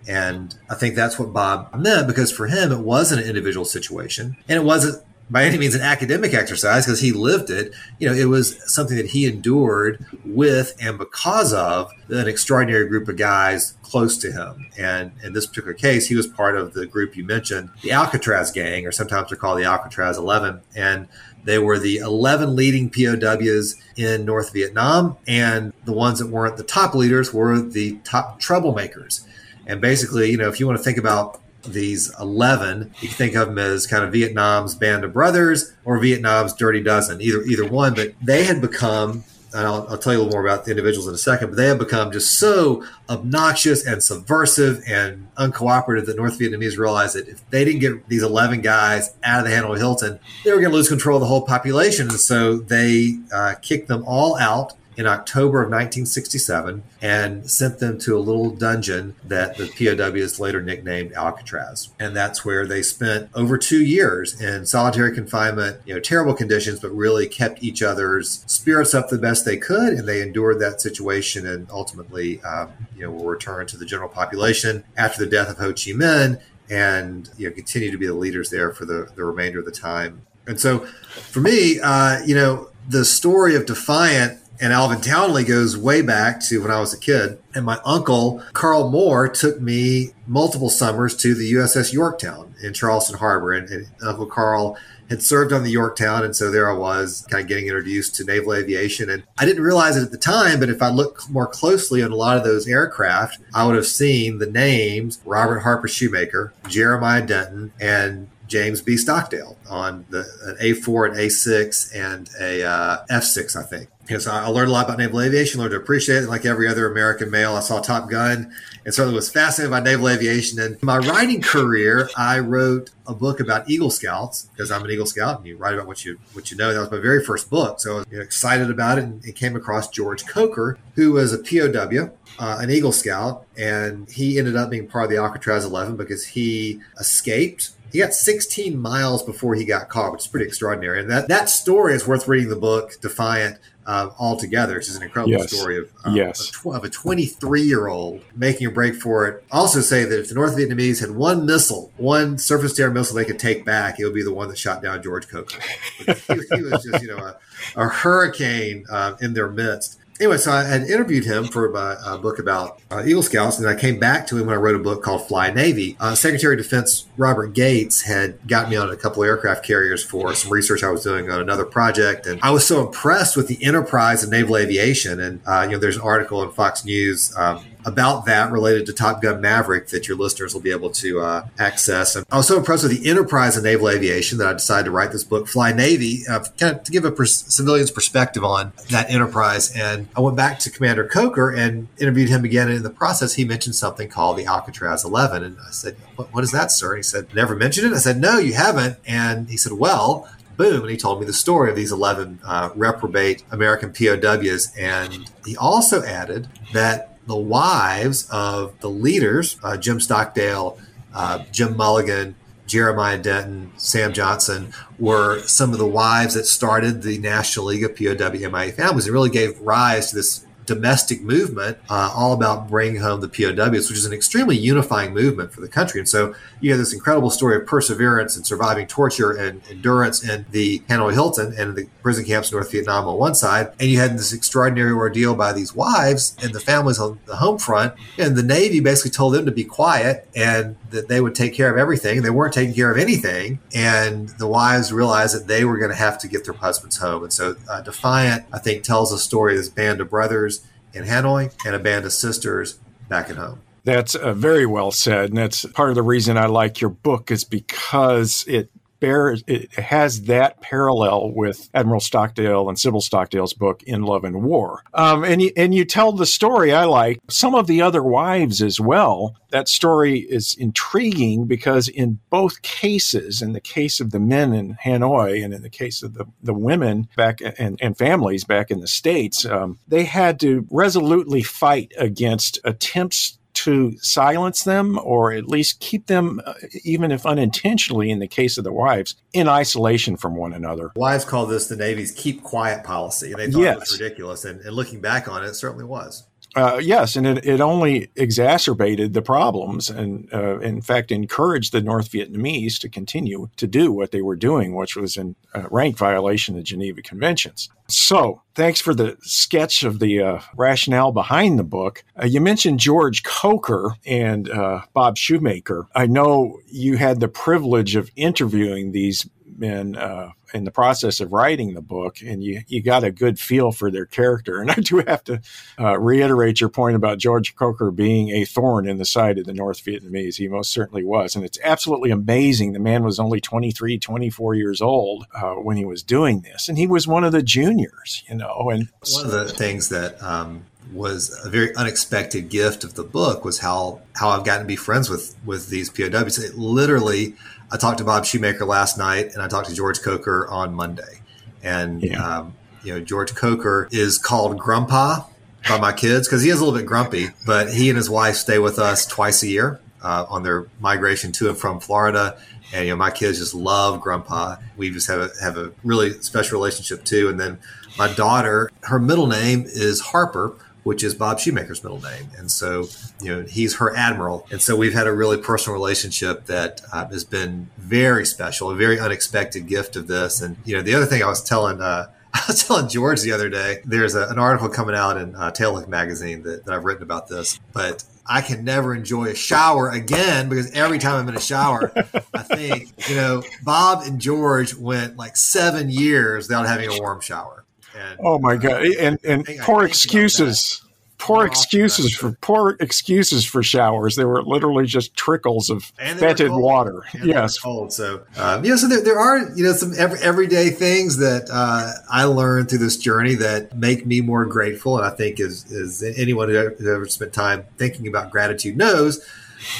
And 0.09 0.55
I 0.71 0.77
think 0.77 0.94
that's 0.94 1.19
what 1.19 1.33
Bob 1.33 1.75
meant 1.75 2.06
because 2.06 2.31
for 2.31 2.47
him, 2.47 2.71
it 2.71 2.79
wasn't 2.79 3.23
an 3.23 3.29
individual 3.29 3.65
situation 3.65 4.37
and 4.49 4.56
it 4.56 4.65
wasn't 4.65 5.03
by 5.28 5.44
any 5.44 5.58
means 5.58 5.75
an 5.75 5.81
academic 5.81 6.34
exercise 6.34 6.87
because 6.87 7.00
he 7.00 7.12
lived 7.12 7.50
it. 7.50 7.75
You 7.99 8.08
know, 8.08 8.14
it 8.14 8.26
was 8.26 8.73
something 8.73 8.96
that 8.96 9.06
he 9.06 9.26
endured 9.26 10.05
with 10.25 10.76
and 10.81 10.99
because 10.99 11.52
of 11.52 11.90
an 12.08 12.28
extraordinary 12.28 12.88
group 12.88 13.08
of 13.08 13.17
guys 13.17 13.75
close 13.82 14.17
to 14.19 14.31
him. 14.31 14.67
And 14.78 15.12
in 15.25 15.32
this 15.32 15.46
particular 15.46 15.75
case, 15.75 16.06
he 16.06 16.14
was 16.14 16.26
part 16.26 16.56
of 16.56 16.75
the 16.75 16.87
group 16.87 17.17
you 17.17 17.25
mentioned, 17.25 17.70
the 17.82 17.93
Alcatraz 17.93 18.52
gang, 18.52 18.87
or 18.87 18.93
sometimes 18.93 19.31
they're 19.31 19.38
called 19.38 19.58
the 19.58 19.64
Alcatraz 19.64 20.17
11. 20.17 20.61
And 20.75 21.08
they 21.44 21.58
were 21.58 21.78
the 21.78 21.99
11 21.99 22.55
leading 22.55 22.90
POWs 22.90 23.76
in 23.96 24.25
North 24.25 24.52
Vietnam. 24.52 25.17
And 25.26 25.73
the 25.84 25.93
ones 25.93 26.20
that 26.20 26.28
weren't 26.28 26.56
the 26.56 26.64
top 26.64 26.94
leaders 26.94 27.32
were 27.32 27.61
the 27.61 27.99
top 28.05 28.40
troublemakers. 28.40 29.26
And 29.67 29.81
basically, 29.81 30.31
you 30.31 30.37
know, 30.37 30.49
if 30.49 30.61
you 30.61 30.67
want 30.67 30.78
to 30.78 30.84
think 30.84 30.99
about 30.99 31.40
these 31.64 32.12
11 32.20 32.94
you 33.00 33.08
can 33.08 33.17
think 33.17 33.35
of 33.35 33.49
them 33.49 33.58
as 33.58 33.87
kind 33.87 34.05
of 34.05 34.12
vietnam's 34.12 34.75
band 34.75 35.05
of 35.05 35.12
brothers 35.12 35.73
or 35.85 35.99
vietnam's 35.99 36.53
dirty 36.55 36.82
dozen 36.82 37.20
either 37.20 37.43
either 37.43 37.67
one 37.67 37.94
but 37.94 38.12
they 38.23 38.44
had 38.44 38.61
become 38.61 39.25
and 39.56 39.67
I'll, 39.67 39.87
I'll, 39.88 39.99
tell 39.99 40.12
you 40.12 40.19
a 40.19 40.23
little 40.23 40.38
more 40.38 40.47
about 40.47 40.67
the 40.67 40.70
individuals 40.70 41.08
in 41.08 41.14
a 41.14 41.19
second, 41.19 41.49
but 41.49 41.56
they 41.56 41.69
have 41.69 41.79
become 41.79 42.12
just 42.12 42.38
so 42.38 42.85
obnoxious 43.08 43.87
and 43.87 44.03
subversive 44.03 44.82
and 44.87 45.29
uncooperative 45.37 46.05
that 46.06 46.17
North 46.17 46.38
Vietnamese 46.38 46.76
realized 46.76 47.17
that 47.17 47.26
if 47.26 47.49
they 47.49 47.64
didn't 47.64 47.81
get 47.81 48.06
these 48.09 48.23
11 48.23 48.61
guys 48.61 49.14
out 49.25 49.41
of 49.41 49.50
the 49.50 49.56
Hanoi 49.56 49.79
Hilton, 49.79 50.19
they 50.44 50.50
were 50.50 50.59
going 50.59 50.70
to 50.70 50.76
lose 50.76 50.88
control 50.88 51.17
of 51.17 51.20
the 51.20 51.26
whole 51.26 51.47
population. 51.47 52.09
And 52.09 52.20
so 52.20 52.59
they 52.59 53.19
uh, 53.32 53.55
kicked 53.62 53.88
them 53.88 54.05
all 54.06 54.37
out 54.37 54.75
in 54.97 55.07
October 55.07 55.63
of 55.63 55.69
1967 55.69 56.83
and 57.03 57.51
sent 57.51 57.79
them 57.79 57.99
to 57.99 58.17
a 58.17 58.21
little 58.21 58.51
dungeon 58.51 59.15
that 59.25 59.57
the 59.57 59.67
POWs 59.67 60.41
later 60.41 60.63
nicknamed 60.63 61.13
Alcatraz. 61.13 61.91
And 62.01 62.17
that's 62.17 62.45
where 62.45 62.67
they 62.67 62.83
spent 62.83 63.31
over 63.35 63.59
two 63.59 63.85
years 63.85 64.41
in 64.41 64.65
solitary 64.65 65.15
confinement, 65.15 65.81
you 65.85 65.95
know, 65.95 66.01
terrible 66.01 66.35
conditions, 66.35 66.81
but 66.81 66.91
really 66.91 67.27
kept 67.27 67.63
each 67.63 67.83
other's 67.83 68.45
spirits 68.47 68.95
up 68.95 69.09
the 69.09 69.19
best 69.19 69.45
they 69.45 69.59
could. 69.59 69.93
And 69.93 70.09
they 70.09 70.23
endured 70.23 70.61
that 70.61 70.81
situation 70.81 71.47
and 71.47 71.69
ultimately, 71.71 72.41
um, 72.43 72.73
you 72.97 73.03
know, 73.03 73.11
will 73.11 73.27
return 73.27 73.67
to 73.67 73.77
the 73.77 73.87
general 73.87 74.09
population 74.09 74.85
after 74.97 75.23
the 75.23 75.31
death 75.31 75.51
of 75.51 75.59
Ho 75.59 75.69
Chi 75.69 75.93
Minh 75.93 76.41
and, 76.71 77.31
you 77.37 77.49
know, 77.49 77.55
continue 77.55 77.91
to 77.91 77.99
be 77.99 78.07
the 78.07 78.15
leaders 78.15 78.51
there 78.51 78.73
for 78.73 78.87
the, 78.87 79.11
the 79.15 79.25
remainder 79.25 79.59
of 79.59 79.67
the 79.67 79.71
time. 79.71 80.23
And 80.47 80.59
so 80.61 80.81
for 80.81 81.41
me, 81.41 81.81
uh, 81.81 82.25
you 82.25 82.35
know, 82.35 82.71
the 82.89 83.05
story 83.05 83.57
of 83.57 83.67
Defiant 83.67 84.39
and 84.61 84.73
Alvin 84.73 85.00
Townley 85.00 85.44
goes 85.44 85.76
way 85.76 86.03
back 86.03 86.41
to 86.47 86.62
when 86.62 86.70
I 86.70 86.81
was 86.81 86.94
a 86.94 86.99
kid. 86.99 87.38
And 87.55 87.64
my 87.64 87.79
uncle, 87.85 88.43
Carl 88.53 88.91
Moore, 88.91 89.29
took 89.29 89.61
me 89.61 90.11
multiple 90.26 90.70
summers 90.70 91.17
to 91.19 91.35
the 91.35 91.53
USS 91.55 91.93
Yorktown 91.93 92.55
in 92.62 92.73
Charleston 92.73 93.19
Harbor. 93.19 93.53
And, 93.53 93.69
and, 93.69 93.87
Uncle 94.03 94.26
Carl 94.26 94.76
had 95.08 95.23
served 95.23 95.53
on 95.53 95.62
the 95.62 95.70
Yorktown. 95.70 96.25
And 96.25 96.35
so 96.35 96.50
there 96.50 96.70
I 96.70 96.75
was, 96.75 97.26
kind 97.31 97.43
of 97.43 97.49
getting 97.49 97.67
introduced 97.67 98.14
to 98.17 98.25
naval 98.25 98.55
aviation. 98.55 99.08
And 99.08 99.23
I 99.38 99.44
didn't 99.44 99.62
realize 99.62 99.97
it 99.97 100.03
at 100.03 100.11
the 100.11 100.19
time, 100.19 100.59
but 100.59 100.69
if 100.69 100.82
I 100.82 100.88
look 100.88 101.23
more 101.31 101.47
closely 101.47 102.02
on 102.02 102.12
a 102.12 102.17
lot 102.17 102.37
of 102.37 102.44
those 102.44 102.67
aircraft, 102.67 103.38
I 103.55 103.67
would 103.67 103.76
have 103.76 103.87
seen 103.87 104.38
the 104.38 104.50
names 104.50 105.20
Robert 105.25 105.61
Harper 105.61 105.88
Shumaker, 105.88 106.52
Jeremiah 106.69 107.25
Denton, 107.25 107.73
and 107.81 108.29
James 108.49 108.81
B. 108.81 108.97
Stockdale 108.97 109.56
on 109.69 110.06
the 110.11 110.20
an 110.44 110.56
A4 110.61 111.09
and 111.09 111.17
A6 111.17 111.94
and 111.94 112.31
a 112.41 112.64
uh, 112.64 113.05
F6, 113.11 113.56
I 113.56 113.62
think. 113.62 113.88
Because 114.06 114.26
I 114.26 114.47
learned 114.47 114.69
a 114.69 114.73
lot 114.73 114.85
about 114.85 114.99
naval 114.99 115.20
aviation, 115.20 115.61
learned 115.61 115.73
to 115.73 115.79
appreciate 115.79 116.23
it 116.23 116.29
like 116.29 116.44
every 116.44 116.69
other 116.69 116.91
American 116.91 117.31
male. 117.31 117.56
I 117.56 117.61
saw 117.61 117.81
Top 117.81 118.08
Gun 118.08 118.53
and 118.85 118.94
certainly 118.94 119.17
was 119.17 119.29
fascinated 119.29 119.73
by 119.73 119.81
naval 119.81 120.08
aviation. 120.08 120.61
And 120.61 120.81
my 120.82 120.99
writing 120.99 121.43
career, 121.43 122.08
I 122.17 122.38
wrote 122.38 122.91
a 123.06 123.14
book 123.14 123.41
about 123.41 123.69
Eagle 123.69 123.91
Scouts 123.91 124.49
because 124.53 124.70
I'm 124.70 124.85
an 124.85 124.91
Eagle 124.91 125.06
Scout 125.06 125.38
and 125.38 125.47
you 125.47 125.56
write 125.56 125.75
about 125.75 125.88
what 125.88 126.05
you 126.05 126.19
what 126.35 126.50
you 126.50 126.56
know. 126.56 126.73
That 126.73 126.81
was 126.81 126.91
my 126.91 126.99
very 126.99 127.25
first 127.25 127.50
book. 127.50 127.81
So 127.81 127.97
I 127.97 127.99
was 127.99 128.06
excited 128.12 128.70
about 128.70 128.99
it 128.99 129.05
and, 129.05 129.25
and, 129.25 129.35
came 129.35 129.56
across 129.56 129.88
George 129.88 130.25
Coker, 130.26 130.79
who 130.94 131.12
was 131.12 131.32
a 131.32 131.38
POW, 131.38 132.11
uh, 132.38 132.59
an 132.61 132.70
Eagle 132.70 132.93
Scout, 132.93 133.44
and 133.56 134.09
he 134.09 134.38
ended 134.38 134.56
up 134.56 134.70
being 134.70 134.87
part 134.87 135.05
of 135.05 135.11
the 135.11 135.17
Alcatraz 135.17 135.64
11 135.64 135.97
because 135.97 136.25
he 136.26 136.81
escaped 136.99 137.73
he 137.93 138.02
got 138.02 138.12
16 138.12 138.79
miles 138.79 139.23
before 139.23 139.55
he 139.55 139.64
got 139.64 139.88
caught, 139.88 140.12
which 140.12 140.23
is 140.23 140.26
pretty 140.26 140.47
extraordinary. 140.47 141.00
And 141.00 141.11
that, 141.11 141.29
that 141.29 141.49
story 141.49 141.94
is 141.94 142.06
worth 142.06 142.29
reading 142.29 142.50
the 142.50 142.56
book 142.56 143.00
Defiant 143.00 143.59
uh, 143.87 144.11
altogether. 144.19 144.77
It's 144.77 144.87
just 144.87 144.99
an 144.99 145.05
incredible 145.05 145.33
yes. 145.33 145.56
story 145.56 145.79
of, 145.79 145.93
um, 146.05 146.17
yes. 146.17 146.53
a 146.65 146.71
of 146.71 146.85
a 146.85 146.91
23 146.91 147.62
year 147.62 147.87
old 147.87 148.21
making 148.35 148.67
a 148.67 148.71
break 148.71 148.97
for 148.97 149.27
it. 149.27 149.44
Also, 149.50 149.81
say 149.81 150.05
that 150.05 150.21
if 150.21 150.29
the 150.29 150.35
North 150.35 150.56
Vietnamese 150.56 151.00
had 151.00 151.12
one 151.12 151.47
missile, 151.47 151.93
one 151.97 152.37
surface 152.38 152.73
to 152.75 152.83
air 152.83 152.91
missile 152.91 153.17
they 153.17 153.25
could 153.25 153.38
take 153.38 153.65
back, 153.65 153.99
it 154.00 154.05
would 154.05 154.15
be 154.15 154.25
the 154.25 154.35
one 154.35 154.49
that 154.49 154.59
shot 154.59 154.83
down 154.83 155.03
George 155.03 155.29
Coker. 155.29 155.61
He, 155.99 156.05
he, 156.55 156.62
was 156.62 156.85
just, 156.85 157.03
you 157.03 157.09
know, 157.09 157.19
a, 157.19 157.37
a 157.77 157.88
hurricane 157.88 158.85
uh, 158.91 159.15
in 159.21 159.35
their 159.35 159.49
midst 159.49 159.99
anyway, 160.21 160.37
so 160.37 160.53
I 160.53 160.65
had 160.65 160.83
interviewed 160.83 161.25
him 161.25 161.45
for 161.45 161.67
a 161.67 162.19
book 162.19 162.39
about 162.39 162.81
uh, 162.91 163.03
Eagle 163.07 163.23
Scouts, 163.23 163.59
and 163.59 163.69
I 163.69 163.75
came 163.75 163.99
back 163.99 164.26
to 164.29 164.38
him 164.38 164.47
when 164.47 164.55
I 164.55 164.59
wrote 164.59 164.76
a 164.76 164.83
book 164.83 165.02
called 165.02 165.26
Fly 165.26 165.50
Navy. 165.50 165.97
Uh, 166.00 166.14
Secretary 166.14 166.55
of 166.55 166.62
Defense 166.62 167.07
Robert 167.17 167.55
Gates 167.55 168.02
had 168.02 168.47
got 168.47 168.69
me 168.69 168.76
on 168.76 168.90
a 168.90 168.97
couple 168.97 169.23
aircraft 169.25 169.64
carriers 169.64 170.05
for 170.05 170.35
some 170.35 170.52
research 170.52 170.83
I 170.83 170.90
was 170.90 171.02
doing 171.02 171.31
on 171.31 171.40
another 171.40 171.64
project, 171.64 172.26
and 172.26 172.40
I 172.43 172.50
was 172.50 172.67
so 172.67 172.87
impressed 172.87 173.37
with 173.37 173.49
the 173.49 173.62
enterprise 173.64 174.23
of 174.23 174.31
naval 174.31 174.57
aviation. 174.57 175.21
And 175.21 175.40
uh, 175.47 175.62
you 175.62 175.73
know, 175.73 175.79
there's 175.79 175.97
an 175.97 176.02
article 176.02 176.43
in 176.43 176.50
Fox 176.52 176.85
News 176.85 177.35
um, 177.37 177.64
about 177.87 178.26
that 178.26 178.50
related 178.50 178.85
to 178.85 178.93
Top 178.93 179.23
Gun 179.23 179.40
Maverick 179.40 179.88
that 179.88 180.09
your 180.09 180.16
listeners 180.16 180.52
will 180.52 180.61
be 180.61 180.73
able 180.73 180.90
to 180.90 181.21
uh, 181.21 181.47
access. 181.57 182.16
And 182.16 182.26
I 182.33 182.37
was 182.37 182.49
so 182.49 182.59
impressed 182.59 182.83
with 182.83 183.00
the 183.00 183.09
enterprise 183.09 183.57
of 183.57 183.62
naval 183.62 183.88
aviation 183.88 184.38
that 184.38 184.49
I 184.49 184.52
decided 184.52 184.87
to 184.87 184.90
write 184.90 185.12
this 185.12 185.23
book, 185.23 185.47
Fly 185.47 185.73
Navy, 185.73 186.23
uh, 186.28 186.45
kind 186.59 186.76
of 186.76 186.83
to 186.83 186.90
give 186.90 187.05
a 187.05 187.12
pers- 187.12 187.55
civilian's 187.55 187.93
perspective 187.93 188.43
on 188.45 188.73
that 188.90 189.09
enterprise. 189.09 189.75
And 189.75 190.09
I 190.16 190.21
went 190.21 190.37
back 190.37 190.59
to 190.61 190.71
Commander 190.71 191.07
Coker 191.07 191.50
and 191.50 191.87
interviewed 191.99 192.28
him 192.28 192.45
again. 192.45 192.66
And 192.66 192.78
in 192.78 192.83
the 192.83 192.90
process, 192.90 193.35
he 193.35 193.45
mentioned 193.45 193.76
something 193.76 194.09
called 194.09 194.37
the 194.37 194.47
Alcatraz 194.47 195.05
11. 195.05 195.45
And 195.45 195.57
I 195.64 195.71
said, 195.71 195.97
what, 196.16 196.35
what 196.35 196.43
is 196.43 196.50
that, 196.50 196.73
sir? 196.73 196.90
And 196.90 196.99
he 196.99 197.02
said, 197.05 197.33
Never 197.35 197.55
mentioned 197.55 197.87
it. 197.87 197.95
I 197.95 197.99
said, 197.99 198.19
No, 198.19 198.38
you 198.38 198.55
haven't. 198.55 198.99
And 199.07 199.49
he 199.49 199.57
said, 199.57 199.73
Well, 199.73 200.28
boom 200.57 200.81
and 200.81 200.90
he 200.90 200.97
told 200.97 201.21
me 201.21 201.26
the 201.26 201.35
story 201.35 201.69
of 201.69 201.76
these 201.76 201.93
11 201.93 202.40
uh, 202.43 202.71
reprobate 202.75 203.45
american 203.50 203.93
pows 203.93 204.75
and 204.78 205.31
he 205.45 205.55
also 205.55 206.02
added 206.02 206.49
that 206.73 207.15
the 207.26 207.37
wives 207.37 208.28
of 208.30 208.78
the 208.80 208.90
leaders, 208.90 209.59
uh, 209.62 209.76
Jim 209.76 210.00
Stockdale, 210.00 210.78
uh, 211.14 211.45
Jim 211.50 211.76
Mulligan, 211.76 212.37
Jeremiah 212.66 213.18
Denton, 213.18 213.73
Sam 213.76 214.12
Johnson, 214.12 214.73
were 214.99 215.40
some 215.42 215.73
of 215.73 215.78
the 215.78 215.87
wives 215.87 216.35
that 216.35 216.47
started 216.47 217.02
the 217.02 217.18
National 217.18 217.66
League 217.66 217.85
of 217.85 217.97
POW 217.97 218.33
MIA 218.33 218.73
families 218.73 219.06
and 219.06 219.14
really 219.14 219.30
gave 219.30 219.61
rise 219.61 220.11
to 220.11 220.16
this 220.16 220.46
domestic 220.66 221.23
movement, 221.23 221.78
uh, 221.88 222.12
all 222.14 222.32
about 222.32 222.68
bringing 222.68 223.00
home 223.00 223.20
the 223.20 223.28
POWs, 223.28 223.88
which 223.88 223.99
is 223.99 224.04
an 224.04 224.12
extremely 224.12 224.56
unifying 224.56 225.14
movement 225.14 225.52
for 225.52 225.61
the 225.61 225.68
country. 225.68 226.00
And 226.00 226.08
so 226.08 226.35
you 226.61 226.70
have 226.70 226.78
this 226.78 226.92
incredible 226.92 227.30
story 227.30 227.56
of 227.56 227.66
perseverance 227.66 228.37
and 228.37 228.46
surviving 228.46 228.87
torture 228.87 229.32
and 229.32 229.62
endurance 229.70 230.26
in 230.26 230.46
the 230.50 230.80
Hanoi 230.88 231.12
Hilton 231.12 231.54
and 231.56 231.76
the 231.76 231.88
prison 232.02 232.25
camps 232.25 232.50
in 232.50 232.56
North 232.56 232.70
Vietnam 232.70 233.08
on 233.08 233.18
one 233.18 233.35
side, 233.35 233.73
and 233.80 233.88
you 233.90 233.99
had 233.99 234.14
this 234.14 234.32
extraordinary 234.32 234.92
ordeal 234.92 235.35
by 235.35 235.52
these 235.52 235.75
wives 235.75 236.37
and 236.42 236.52
the 236.52 236.61
families 236.61 236.99
on 236.99 237.18
the 237.26 237.37
home 237.37 237.58
front, 237.58 237.94
and 238.18 238.37
the 238.37 238.42
Navy 238.42 238.80
basically 238.80 239.11
told 239.11 239.35
them 239.35 239.46
to 239.46 239.52
be 239.52 239.64
quiet 239.64 240.28
and 240.35 240.76
that 240.90 241.08
they 241.08 241.20
would 241.20 241.35
take 241.35 241.54
care 241.54 241.70
of 241.70 241.76
everything. 241.76 242.23
They 242.23 242.30
weren't 242.30 242.54
taking 242.54 242.75
care 242.75 242.90
of 242.90 242.99
anything, 242.99 243.58
and 243.75 244.28
the 244.30 244.46
wives 244.46 244.92
realized 244.92 245.35
that 245.35 245.46
they 245.46 245.64
were 245.64 245.78
going 245.78 245.90
to 245.90 245.96
have 245.96 246.18
to 246.18 246.28
get 246.28 246.44
their 246.44 246.54
husbands 246.54 246.99
home. 246.99 247.23
And 247.23 247.32
so, 247.32 247.56
uh, 247.68 247.80
Defiant, 247.82 248.44
I 248.52 248.58
think, 248.58 248.82
tells 248.82 249.12
a 249.12 249.18
story 249.18 249.52
of 249.52 249.58
this 249.58 249.68
band 249.68 250.00
of 250.00 250.11
brothers 250.11 250.56
in 250.97 251.05
Hanoi 251.05 251.53
and 251.65 251.75
a 251.75 251.79
band 251.79 252.05
of 252.05 252.12
sisters 252.12 252.79
back 253.09 253.31
at 253.31 253.37
home. 253.37 253.61
That's 253.85 254.17
uh, 254.17 254.33
very 254.33 254.67
well 254.67 254.91
said, 254.91 255.29
and 255.29 255.38
that's 255.38 255.65
part 255.67 255.91
of 255.91 255.95
the 255.95 256.03
reason 256.03 256.37
I 256.37 256.47
like 256.47 256.81
your 256.81 256.91
book 256.91 257.31
is 257.31 257.45
because 257.45 258.45
it 258.49 258.71
bears 259.00 259.43
it 259.47 259.73
has 259.75 260.23
that 260.23 260.61
parallel 260.61 261.33
with 261.33 261.69
Admiral 261.75 262.00
Stockdale 262.00 262.69
and 262.69 262.79
Sybil 262.79 263.00
Stockdale's 263.00 263.55
book 263.55 263.83
In 263.85 264.03
Love 264.03 264.25
and 264.25 264.43
War. 264.43 264.83
Um, 264.95 265.25
and 265.25 265.43
you, 265.43 265.50
and 265.57 265.75
you 265.75 265.85
tell 265.85 266.12
the 266.12 266.26
story 266.26 266.73
I 266.73 266.85
like 266.85 267.19
some 267.29 267.55
of 267.55 267.67
the 267.67 267.83
other 267.83 268.03
wives 268.03 268.62
as 268.62 268.81
well. 268.81 269.37
That 269.50 269.69
story 269.69 270.21
is 270.21 270.57
intriguing 270.59 271.47
because 271.47 271.88
in 271.88 272.19
both 272.31 272.62
cases, 272.62 273.41
in 273.41 273.53
the 273.53 273.61
case 273.61 274.00
of 274.00 274.11
the 274.11 274.21
men 274.21 274.53
in 274.53 274.76
Hanoi 274.85 275.45
and 275.45 275.55
in 275.55 275.62
the 275.62 275.71
case 275.71 276.03
of 276.03 276.15
the, 276.15 276.26
the 276.43 276.55
women 276.55 277.09
back 277.17 277.41
and, 277.59 277.79
and 277.81 277.97
families 277.97 278.45
back 278.45 278.71
in 278.71 278.81
the 278.81 278.88
States, 278.88 279.45
um, 279.47 279.79
they 279.88 280.05
had 280.05 280.38
to 280.41 280.67
resolutely 280.71 281.43
fight 281.43 281.93
against 281.97 282.59
attempts 282.65 283.36
to 283.66 283.99
silence 283.99 284.62
them 284.62 284.96
or 285.02 285.32
at 285.32 285.49
least 285.49 285.80
keep 285.80 286.06
them, 286.06 286.40
uh, 286.46 286.54
even 286.85 287.11
if 287.11 287.26
unintentionally 287.26 288.11
in 288.11 288.20
the 288.20 288.28
case 288.28 288.56
of 288.58 288.62
the 288.62 288.73
wives, 288.73 289.16
in 289.32 289.49
isolation 289.49 290.16
from 290.16 290.37
one 290.37 290.52
another. 290.52 290.92
Wives 290.94 291.25
call 291.25 291.46
this 291.46 291.66
the 291.66 291.75
Navy's 291.75 292.12
keep 292.12 292.44
quiet 292.44 292.85
policy. 292.85 293.35
They 293.37 293.50
thought 293.50 293.61
yes. 293.61 293.76
it 293.76 293.80
was 293.80 294.00
ridiculous. 294.00 294.44
And, 294.44 294.61
and 294.61 294.76
looking 294.76 295.00
back 295.00 295.26
on 295.26 295.42
it, 295.42 295.49
it 295.49 295.54
certainly 295.54 295.85
was. 295.85 296.25
Uh, 296.57 296.79
yes, 296.83 297.17
and 297.17 297.27
it, 297.27 297.45
it 297.45 297.61
only 297.61 298.09
exacerbated 298.17 299.13
the 299.13 299.21
problems 299.21 299.91
and, 299.91 300.27
uh, 300.33 300.59
in 300.61 300.81
fact, 300.81 301.13
encouraged 301.13 301.71
the 301.71 301.83
North 301.83 302.11
Vietnamese 302.11 302.79
to 302.81 302.89
continue 302.89 303.51
to 303.57 303.67
do 303.67 303.93
what 303.93 304.11
they 304.11 304.23
were 304.23 304.37
doing, 304.37 304.75
which 304.75 304.97
was 304.97 305.19
in 305.19 305.37
uh, 305.55 305.65
rank 305.71 305.99
violation 305.99 306.55
of 306.55 306.61
the 306.61 306.65
Geneva 306.65 307.03
Conventions. 307.03 307.69
So, 307.89 308.41
thanks 308.55 308.81
for 308.81 308.95
the 308.95 309.19
sketch 309.21 309.83
of 309.83 309.99
the 309.99 310.23
uh, 310.23 310.41
rationale 310.57 311.13
behind 311.13 311.59
the 311.59 311.65
book. 311.65 312.03
Uh, 312.21 312.25
you 312.25 312.41
mentioned 312.41 312.81
George 312.81 313.23
Coker 313.23 313.95
and 314.07 314.47
Bob 314.95 315.17
Shumaker. 315.17 315.85
I 315.95 316.07
know 316.07 316.59
you 316.69 316.97
had 316.97 317.21
the 317.21 317.29
privilege 317.29 317.97
of 317.97 318.11
interviewing 318.17 318.93
these 318.93 319.29
men 319.59 319.97
uh, 319.97 320.31
in 320.55 320.65
the 320.65 320.71
process 320.71 321.21
of 321.21 321.33
writing 321.33 321.75
the 321.75 321.83
book, 321.83 322.19
and 322.23 322.43
you 322.43 322.63
you 322.67 322.83
got 322.83 323.05
a 323.05 323.11
good 323.11 323.39
feel 323.39 323.73
for 323.73 323.91
their 323.91 324.07
character. 324.07 324.61
And 324.61 324.71
I 324.77 324.77
do 324.77 325.03
have 325.07 325.25
to 325.25 325.41
uh, 325.79 325.99
reiterate 325.99 326.61
your 326.61 326.71
point 326.71 326.97
about 326.97 327.19
George 327.19 327.55
Coker 327.57 327.91
being 327.91 328.31
a 328.31 328.45
thorn 328.45 328.89
in 328.89 328.99
the 328.99 329.05
side 329.05 329.39
of 329.39 329.47
the 329.47 329.55
North 329.55 329.85
Vietnamese. 329.85 330.37
He 330.37 330.49
most 330.49 330.73
certainly 330.73 331.05
was, 331.05 331.37
and 331.37 331.45
it's 331.45 331.59
absolutely 331.63 332.11
amazing. 332.11 332.73
The 332.73 332.79
man 332.79 333.05
was 333.05 333.19
only 333.19 333.41
23, 333.41 333.99
24 333.99 334.55
years 334.55 334.81
old 334.81 335.27
uh, 335.35 335.55
when 335.55 335.77
he 335.77 335.85
was 335.85 336.03
doing 336.03 336.41
this, 336.41 336.69
and 336.69 336.79
he 336.79 336.87
was 336.87 337.07
one 337.07 337.25
of 337.25 337.33
the 337.33 337.43
juniors, 337.43 338.23
you 338.29 338.37
know. 338.37 338.71
And 338.71 338.89
one 339.13 339.25
of 339.25 339.31
the 339.31 339.49
things 339.49 339.89
that 339.91 340.23
um, 340.23 340.65
was 340.93 341.38
a 341.45 341.50
very 341.50 341.75
unexpected 341.75 342.49
gift 342.49 342.85
of 342.85 342.95
the 342.95 343.02
book 343.02 343.45
was 343.45 343.59
how 343.59 344.00
how 344.14 344.28
I've 344.31 344.45
gotten 344.45 344.62
to 344.62 344.66
be 344.66 344.76
friends 344.76 345.11
with 345.11 345.37
with 345.45 345.69
these 345.69 345.90
POWs. 345.90 346.38
It 346.38 346.57
literally 346.57 347.35
I 347.71 347.76
talked 347.76 347.99
to 347.99 348.05
Bob 348.05 348.25
Shumaker 348.25 348.66
last 348.66 348.97
night, 348.97 349.33
and 349.33 349.43
I 349.43 349.49
talked 349.49 349.69
to 349.69 349.75
George 349.75 350.00
Coker 350.00 350.47
on 350.49 350.75
Monday. 350.75 351.21
And 351.62 352.02
yeah. 352.02 352.23
um, 352.23 352.55
you 352.85 352.95
know, 352.95 353.00
George 353.00 353.35
Coker 353.35 353.88
is 353.90 354.19
called 354.19 354.59
Grandpa 354.59 355.25
by 355.69 355.78
my 355.78 355.93
kids 355.93 356.28
because 356.28 356.43
he 356.43 356.50
is 356.50 356.61
a 356.61 356.64
little 356.64 356.78
bit 356.78 356.87
grumpy, 356.87 357.28
but 357.45 357.73
he 357.73 357.88
and 357.88 357.97
his 357.97 358.09
wife 358.09 358.37
stay 358.37 358.59
with 358.59 358.78
us 358.78 359.05
twice 359.05 359.43
a 359.43 359.49
year 359.49 359.81
uh, 360.02 360.26
on 360.28 360.45
their 360.45 360.66
migration 360.78 361.33
to 361.33 361.49
and 361.49 361.59
from 361.59 361.81
Florida. 361.81 362.38
And 362.73 362.85
you 362.85 362.93
know, 362.93 362.97
my 362.97 363.11
kids 363.11 363.38
just 363.38 363.55
love 363.55 364.00
Grandpa. 364.00 364.57
We 364.76 364.90
just 364.90 365.09
have 365.09 365.21
a, 365.21 365.31
have 365.43 365.57
a 365.57 365.73
really 365.83 366.12
special 366.23 366.59
relationship 366.59 367.05
too. 367.05 367.28
And 367.28 367.40
then 367.40 367.59
my 367.99 368.12
daughter, 368.12 368.71
her 368.83 369.00
middle 369.00 369.26
name 369.26 369.64
is 369.66 370.00
Harper 370.00 370.55
which 370.87 371.02
is 371.02 371.16
Bob 371.16 371.38
Shumaker's 371.38 371.83
middle 371.83 372.00
name. 372.00 372.28
And 372.38 372.49
so, 372.49 372.87
you 373.21 373.35
know, 373.35 373.43
he's 373.43 373.78
her 373.78 373.97
admiral. 373.97 374.47
And 374.52 374.62
so 374.62 374.76
we've 374.76 374.95
had 374.95 375.09
a 375.09 375.12
really 375.12 375.37
personal 375.37 375.75
relationship 375.75 376.47
that 376.47 376.81
uh, 376.93 377.09
has 377.09 377.25
been 377.25 377.69
very 377.76 378.25
special, 378.25 378.71
a 378.71 378.76
very 378.76 379.00
unexpected 379.00 379.66
gift 379.66 379.97
of 379.97 380.07
this. 380.07 380.40
And, 380.40 380.57
you 380.64 380.76
know, 380.76 380.83
the 380.83 380.95
other 380.95 381.05
thing 381.05 381.25
I 381.25 381.26
was 381.26 381.43
telling, 381.43 381.81
uh, 381.81 382.12
I 382.35 382.45
was 382.47 382.62
telling 382.62 382.88
George 382.88 383.23
the 383.23 383.33
other 383.33 383.50
day, 383.50 383.78
there's 383.85 384.14
a, 384.14 384.28
an 384.28 384.38
article 384.38 384.69
coming 384.69 384.95
out 384.95 385.16
in 385.16 385.35
uh, 385.35 385.50
Tailhook 385.50 385.88
magazine 385.88 386.45
that, 386.45 386.64
that 386.64 386.73
I've 386.73 386.85
written 386.85 387.02
about 387.02 387.26
this, 387.26 387.59
but 387.73 388.05
I 388.25 388.40
can 388.40 388.64
never 388.64 388.95
enjoy 388.95 389.25
a 389.25 389.35
shower 389.35 389.90
again 389.90 390.49
because 390.49 390.71
every 390.71 391.00
time 391.00 391.16
I'm 391.16 391.28
in 391.28 391.37
a 391.37 391.40
shower, 391.40 391.93
I 392.33 392.43
think, 392.43 392.93
you 393.09 393.16
know, 393.16 393.43
Bob 393.64 394.05
and 394.07 394.21
George 394.21 394.73
went 394.76 395.16
like 395.16 395.37
seven 395.37 395.90
years 395.90 396.47
without 396.47 396.66
having 396.66 396.88
a 396.88 397.00
warm 397.00 397.21
shower. 397.21 397.64
And, 397.97 398.21
oh 398.23 398.38
my 398.38 398.57
god! 398.57 398.85
And 398.85 399.19
and 399.25 399.49
poor 399.61 399.85
excuses, 399.85 400.83
poor 401.19 401.47
excuses 401.47 402.15
for 402.15 402.33
poor 402.41 402.76
excuses 402.81 403.45
for 403.45 403.62
showers. 403.62 404.17
They 404.17 404.25
were 404.25 404.43
literally 404.43 404.87
just 404.87 405.17
trickles 405.17 405.71
of 405.71 405.85
fetid 405.85 406.50
water. 406.50 407.03
And 407.12 407.25
yes, 407.25 407.59
cold. 407.59 407.93
So 407.93 408.23
um, 408.37 408.65
you 408.65 408.71
know, 408.71 408.76
so 408.76 408.88
there, 408.88 409.03
there 409.03 409.19
are 409.19 409.50
you 409.55 409.65
know 409.65 409.73
some 409.73 409.93
every, 409.97 410.19
everyday 410.21 410.71
things 410.71 411.19
that 411.19 411.49
uh, 411.50 411.93
I 412.11 412.25
learned 412.25 412.69
through 412.69 412.79
this 412.79 412.97
journey 412.97 413.35
that 413.37 413.76
make 413.76 414.07
me 414.07 414.21
more 414.21 414.45
grateful, 414.45 414.97
and 414.99 415.07
I 415.07 415.11
think 415.11 415.41
is 415.41 415.71
is 415.71 416.03
anyone 416.03 416.49
who 416.49 416.57
ever, 416.57 416.76
who 416.79 416.95
ever 416.95 417.07
spent 417.09 417.33
time 417.33 417.65
thinking 417.76 418.07
about 418.07 418.31
gratitude 418.31 418.76
knows 418.76 419.25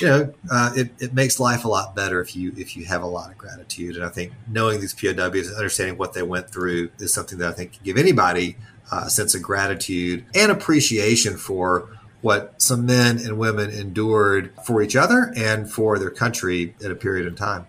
you 0.01 0.07
know, 0.07 0.35
uh, 0.51 0.73
it, 0.77 0.91
it 0.99 1.15
makes 1.15 1.39
life 1.39 1.65
a 1.65 1.69
lot 1.69 1.95
better 1.95 2.21
if 2.21 2.35
you 2.35 2.53
if 2.57 2.77
you 2.77 2.85
have 2.87 3.03
a 3.03 3.07
lot 3.07 3.31
of 3.31 3.39
gratitude. 3.39 3.97
And 3.97 4.05
I 4.05 4.09
think 4.09 4.33
knowing 4.49 4.81
these 4.81 4.95
POWs 4.95 5.49
and 5.49 5.57
understanding 5.57 5.99
what 5.99 6.13
they 6.15 6.23
went 6.23 6.51
through 6.51 6.91
is 6.99 7.13
something 7.13 7.39
that 7.39 7.49
I 7.49 7.53
think 7.53 7.73
can 7.73 7.85
give 7.85 7.97
anybody 7.97 8.57
uh, 8.91 9.05
a 9.07 9.11
sense 9.11 9.35
of 9.35 9.43
gratitude 9.43 10.25
and 10.35 10.51
appreciation 10.51 11.37
for 11.37 11.91
what 12.23 12.61
some 12.61 12.87
men 12.87 13.19
and 13.19 13.39
women 13.39 13.71
endured 13.71 14.53
for 14.65 14.83
each 14.83 14.97
other 14.97 15.33
and 15.37 15.71
for 15.71 15.99
their 15.99 16.11
country 16.11 16.75
at 16.85 16.91
a 16.91 16.95
period 16.95 17.27
of 17.27 17.37
time. 17.37 17.67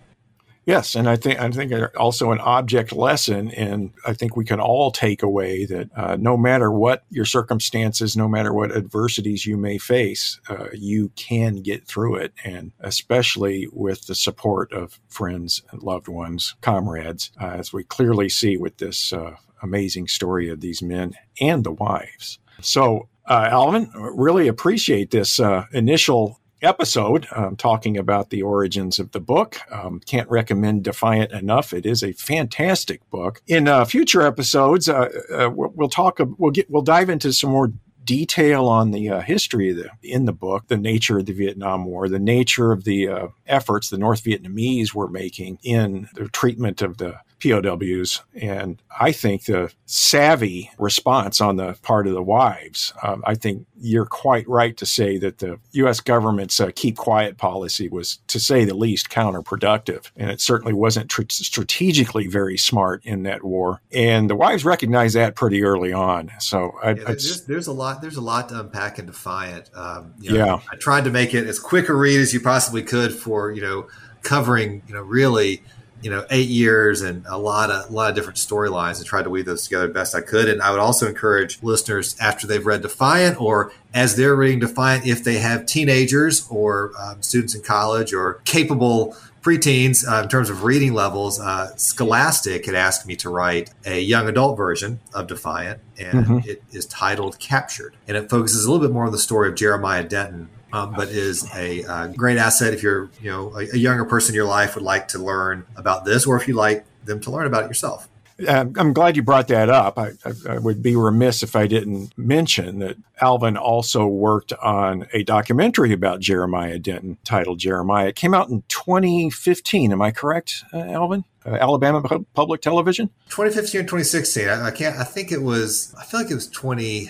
Yes, 0.67 0.95
and 0.95 1.07
I 1.07 1.15
think 1.15 1.39
I 1.39 1.49
think 1.49 1.71
also 1.95 2.33
an 2.33 2.41
object 2.41 2.91
lesson, 2.91 3.51
and 3.51 3.93
I 4.05 4.11
think 4.11 4.35
we 4.35 4.43
can 4.43 4.59
all 4.59 4.91
take 4.91 5.23
away 5.23 5.63
that 5.63 5.89
uh, 5.95 6.17
no 6.19 6.35
matter 6.35 6.69
what 6.69 7.05
your 7.09 7.23
circumstances, 7.23 8.17
no 8.17 8.27
matter 8.27 8.51
what 8.51 8.75
adversities 8.75 9.45
you 9.45 9.55
may 9.55 9.77
face, 9.77 10.41
uh, 10.49 10.67
you 10.73 11.13
can 11.15 11.61
get 11.61 11.87
through 11.87 12.17
it, 12.17 12.33
and 12.43 12.73
especially 12.81 13.69
with 13.71 14.07
the 14.07 14.15
support 14.15 14.73
of 14.73 14.99
friends, 15.07 15.61
and 15.71 15.81
loved 15.83 16.09
ones, 16.09 16.55
comrades, 16.59 17.31
uh, 17.41 17.45
as 17.45 17.71
we 17.71 17.85
clearly 17.85 18.27
see 18.27 18.57
with 18.57 18.75
this 18.75 19.13
uh, 19.13 19.37
amazing 19.63 20.09
story 20.09 20.49
of 20.49 20.59
these 20.59 20.81
men 20.81 21.13
and 21.39 21.63
the 21.63 21.71
wives. 21.71 22.39
So, 22.59 23.07
uh, 23.25 23.47
Alvin, 23.51 23.89
really 23.95 24.49
appreciate 24.49 25.11
this 25.11 25.39
uh, 25.39 25.63
initial 25.71 26.41
episode 26.61 27.27
um, 27.35 27.55
talking 27.55 27.97
about 27.97 28.29
the 28.29 28.41
origins 28.41 28.99
of 28.99 29.11
the 29.11 29.19
book. 29.19 29.59
Um, 29.71 29.99
can't 30.05 30.29
recommend 30.29 30.83
Defiant 30.83 31.31
enough. 31.31 31.73
It 31.73 31.85
is 31.85 32.03
a 32.03 32.13
fantastic 32.13 33.07
book. 33.09 33.41
In 33.47 33.67
uh, 33.67 33.85
future 33.85 34.21
episodes, 34.21 34.89
uh, 34.89 35.09
uh, 35.33 35.49
we'll, 35.49 35.89
talk. 35.89 36.19
We'll 36.37 36.51
get. 36.51 36.69
We'll 36.69 36.81
dive 36.81 37.09
into 37.09 37.33
some 37.33 37.51
more 37.51 37.71
detail 38.03 38.67
on 38.67 38.91
the 38.91 39.09
uh, 39.09 39.21
history 39.21 39.73
the, 39.73 39.89
in 40.01 40.25
the 40.25 40.33
book, 40.33 40.67
the 40.67 40.77
nature 40.77 41.19
of 41.19 41.25
the 41.25 41.33
Vietnam 41.33 41.85
War, 41.85 42.07
the 42.07 42.17
nature 42.17 42.71
of 42.71 42.85
the 42.85 43.07
uh, 43.07 43.27
efforts 43.45 43.89
the 43.89 43.97
North 43.97 44.23
Vietnamese 44.23 44.93
were 44.93 45.09
making 45.09 45.59
in 45.61 46.07
the 46.15 46.29
treatment 46.29 46.81
of 46.81 46.97
the 46.97 47.19
POWs. 47.39 48.21
And 48.35 48.81
I 48.99 49.11
think 49.11 49.45
the 49.45 49.71
savvy 49.85 50.71
response 50.77 51.39
on 51.39 51.57
the 51.57 51.77
part 51.81 52.07
of 52.07 52.13
the 52.13 52.23
wives, 52.23 52.93
um, 53.03 53.23
I 53.25 53.35
think 53.35 53.65
you're 53.79 54.05
quite 54.05 54.47
right 54.47 54.75
to 54.77 54.85
say 54.85 55.17
that 55.17 55.37
the 55.37 55.59
U.S. 55.73 55.99
government's 55.99 56.59
uh, 56.59 56.71
keep 56.75 56.97
quiet 56.97 57.37
policy 57.37 57.87
was, 57.89 58.19
to 58.27 58.39
say 58.39 58.65
the 58.65 58.73
least, 58.73 59.09
counterproductive. 59.09 60.09
And 60.15 60.31
it 60.31 60.41
certainly 60.41 60.73
wasn't 60.73 61.09
tr- 61.09 61.23
strategically 61.29 62.27
very 62.27 62.57
smart 62.57 63.05
in 63.05 63.23
that 63.23 63.43
war. 63.43 63.81
And 63.91 64.29
the 64.29 64.35
wives 64.35 64.65
recognized 64.65 65.15
that 65.15 65.35
pretty 65.35 65.63
early 65.63 65.93
on. 65.93 66.31
So 66.39 66.73
I, 66.83 66.91
yeah, 66.91 67.03
there's, 67.05 67.43
there's, 67.45 67.67
a 67.67 67.73
lot. 67.73 68.01
There's 68.01 68.17
a 68.17 68.21
lot 68.21 68.49
to 68.49 68.59
unpack 68.59 68.99
in 68.99 69.05
Defiant. 69.05 69.69
Um, 69.75 70.13
you 70.19 70.31
know, 70.31 70.37
yeah, 70.37 70.59
I 70.71 70.75
tried 70.77 71.03
to 71.03 71.11
make 71.11 71.33
it 71.33 71.47
as 71.47 71.59
quick 71.59 71.89
a 71.89 71.93
read 71.93 72.19
as 72.19 72.33
you 72.33 72.39
possibly 72.39 72.83
could 72.83 73.13
for 73.13 73.51
you 73.51 73.61
know 73.61 73.87
covering 74.23 74.81
you 74.87 74.93
know 74.93 75.01
really 75.01 75.61
you 76.01 76.09
know 76.09 76.25
eight 76.29 76.49
years 76.49 77.01
and 77.01 77.25
a 77.27 77.37
lot 77.37 77.69
of 77.69 77.89
a 77.89 77.93
lot 77.93 78.09
of 78.09 78.15
different 78.15 78.37
storylines 78.37 78.97
and 78.97 79.05
tried 79.05 79.23
to 79.23 79.29
weave 79.29 79.45
those 79.45 79.63
together 79.63 79.87
best 79.87 80.15
I 80.15 80.21
could. 80.21 80.49
And 80.49 80.61
I 80.61 80.71
would 80.71 80.79
also 80.79 81.07
encourage 81.07 81.61
listeners 81.63 82.15
after 82.19 82.47
they've 82.47 82.65
read 82.65 82.81
Defiant 82.81 83.39
or 83.41 83.71
as 83.93 84.15
they're 84.15 84.35
reading 84.35 84.59
Defiant, 84.59 85.05
if 85.05 85.23
they 85.23 85.39
have 85.39 85.65
teenagers 85.65 86.47
or 86.49 86.91
um, 86.99 87.21
students 87.21 87.55
in 87.55 87.61
college 87.61 88.13
or 88.13 88.35
capable 88.45 89.15
preteens 89.47 90.05
uh, 90.05 90.23
in 90.23 90.29
terms 90.29 90.49
of 90.49 90.63
reading 90.63 90.93
levels, 90.93 91.39
uh, 91.39 91.73
Scholastic 91.77 92.65
had 92.65 92.75
asked 92.75 93.05
me 93.07 93.15
to 93.15 93.29
write 93.29 93.71
a 93.85 93.99
young 93.99 94.27
adult 94.27 94.57
version 94.57 94.99
of 95.13 95.27
Defiant, 95.27 95.79
and 95.97 96.25
mm-hmm. 96.25 96.49
it 96.49 96.61
is 96.71 96.85
titled 96.85 97.39
Captured. 97.39 97.95
And 98.07 98.17
it 98.17 98.29
focuses 98.29 98.65
a 98.65 98.71
little 98.71 98.85
bit 98.85 98.93
more 98.93 99.05
on 99.05 99.11
the 99.13 99.17
story 99.17 99.47
of 99.47 99.55
Jeremiah 99.55 100.03
Denton, 100.03 100.49
um, 100.73 100.93
but 100.93 101.09
is 101.09 101.47
a 101.55 101.83
uh, 101.83 102.07
great 102.07 102.37
asset 102.37 102.73
if 102.73 102.83
you're 102.83 103.09
you 103.21 103.31
know 103.31 103.55
a, 103.55 103.69
a, 103.73 103.77
younger 103.77 104.05
person 104.05 104.33
in 104.33 104.35
your 104.35 104.45
life 104.45 104.75
would 104.75 104.83
like 104.83 105.07
to 105.09 105.19
learn 105.19 105.65
about 105.75 106.05
this, 106.05 106.25
or 106.25 106.39
if 106.39 106.47
you 106.47 106.55
like 106.55 106.85
them 107.05 107.19
to 107.21 107.31
learn 107.31 107.47
about 107.47 107.63
it 107.63 107.67
yourself. 107.67 108.07
I'm 108.47 108.93
glad 108.93 109.15
you 109.15 109.23
brought 109.23 109.47
that 109.47 109.69
up. 109.69 109.97
I, 109.97 110.11
I, 110.23 110.31
I, 110.49 110.57
would 110.59 110.83
be 110.83 110.95
remiss 110.95 111.41
if 111.41 111.55
I 111.55 111.65
didn't 111.65 112.15
mention 112.17 112.79
that 112.79 112.97
Alvin 113.19 113.57
also 113.57 114.05
worked 114.05 114.53
on 114.53 115.07
a 115.11 115.23
documentary 115.23 115.91
about 115.91 116.19
Jeremiah 116.19 116.77
Denton 116.77 117.17
titled 117.23 117.57
Jeremiah. 117.57 118.09
It 118.09 118.15
came 118.15 118.35
out 118.35 118.49
in 118.49 118.63
2015. 118.67 119.91
Am 119.91 120.01
I 120.03 120.11
correct, 120.11 120.63
uh, 120.71 120.77
Alvin? 120.77 121.23
Uh, 121.43 121.55
Alabama 121.55 122.03
Public 122.35 122.61
Television? 122.61 123.09
2015 123.29 123.81
or 123.81 123.83
2016. 123.83 124.47
I, 124.47 124.67
I, 124.67 124.71
can't, 124.71 124.97
I 124.97 125.03
think 125.03 125.31
it 125.31 125.41
was, 125.41 125.95
I 125.97 126.03
feel 126.03 126.19
like 126.19 126.29
it 126.29 126.35
was 126.35 126.47
20. 126.47 127.09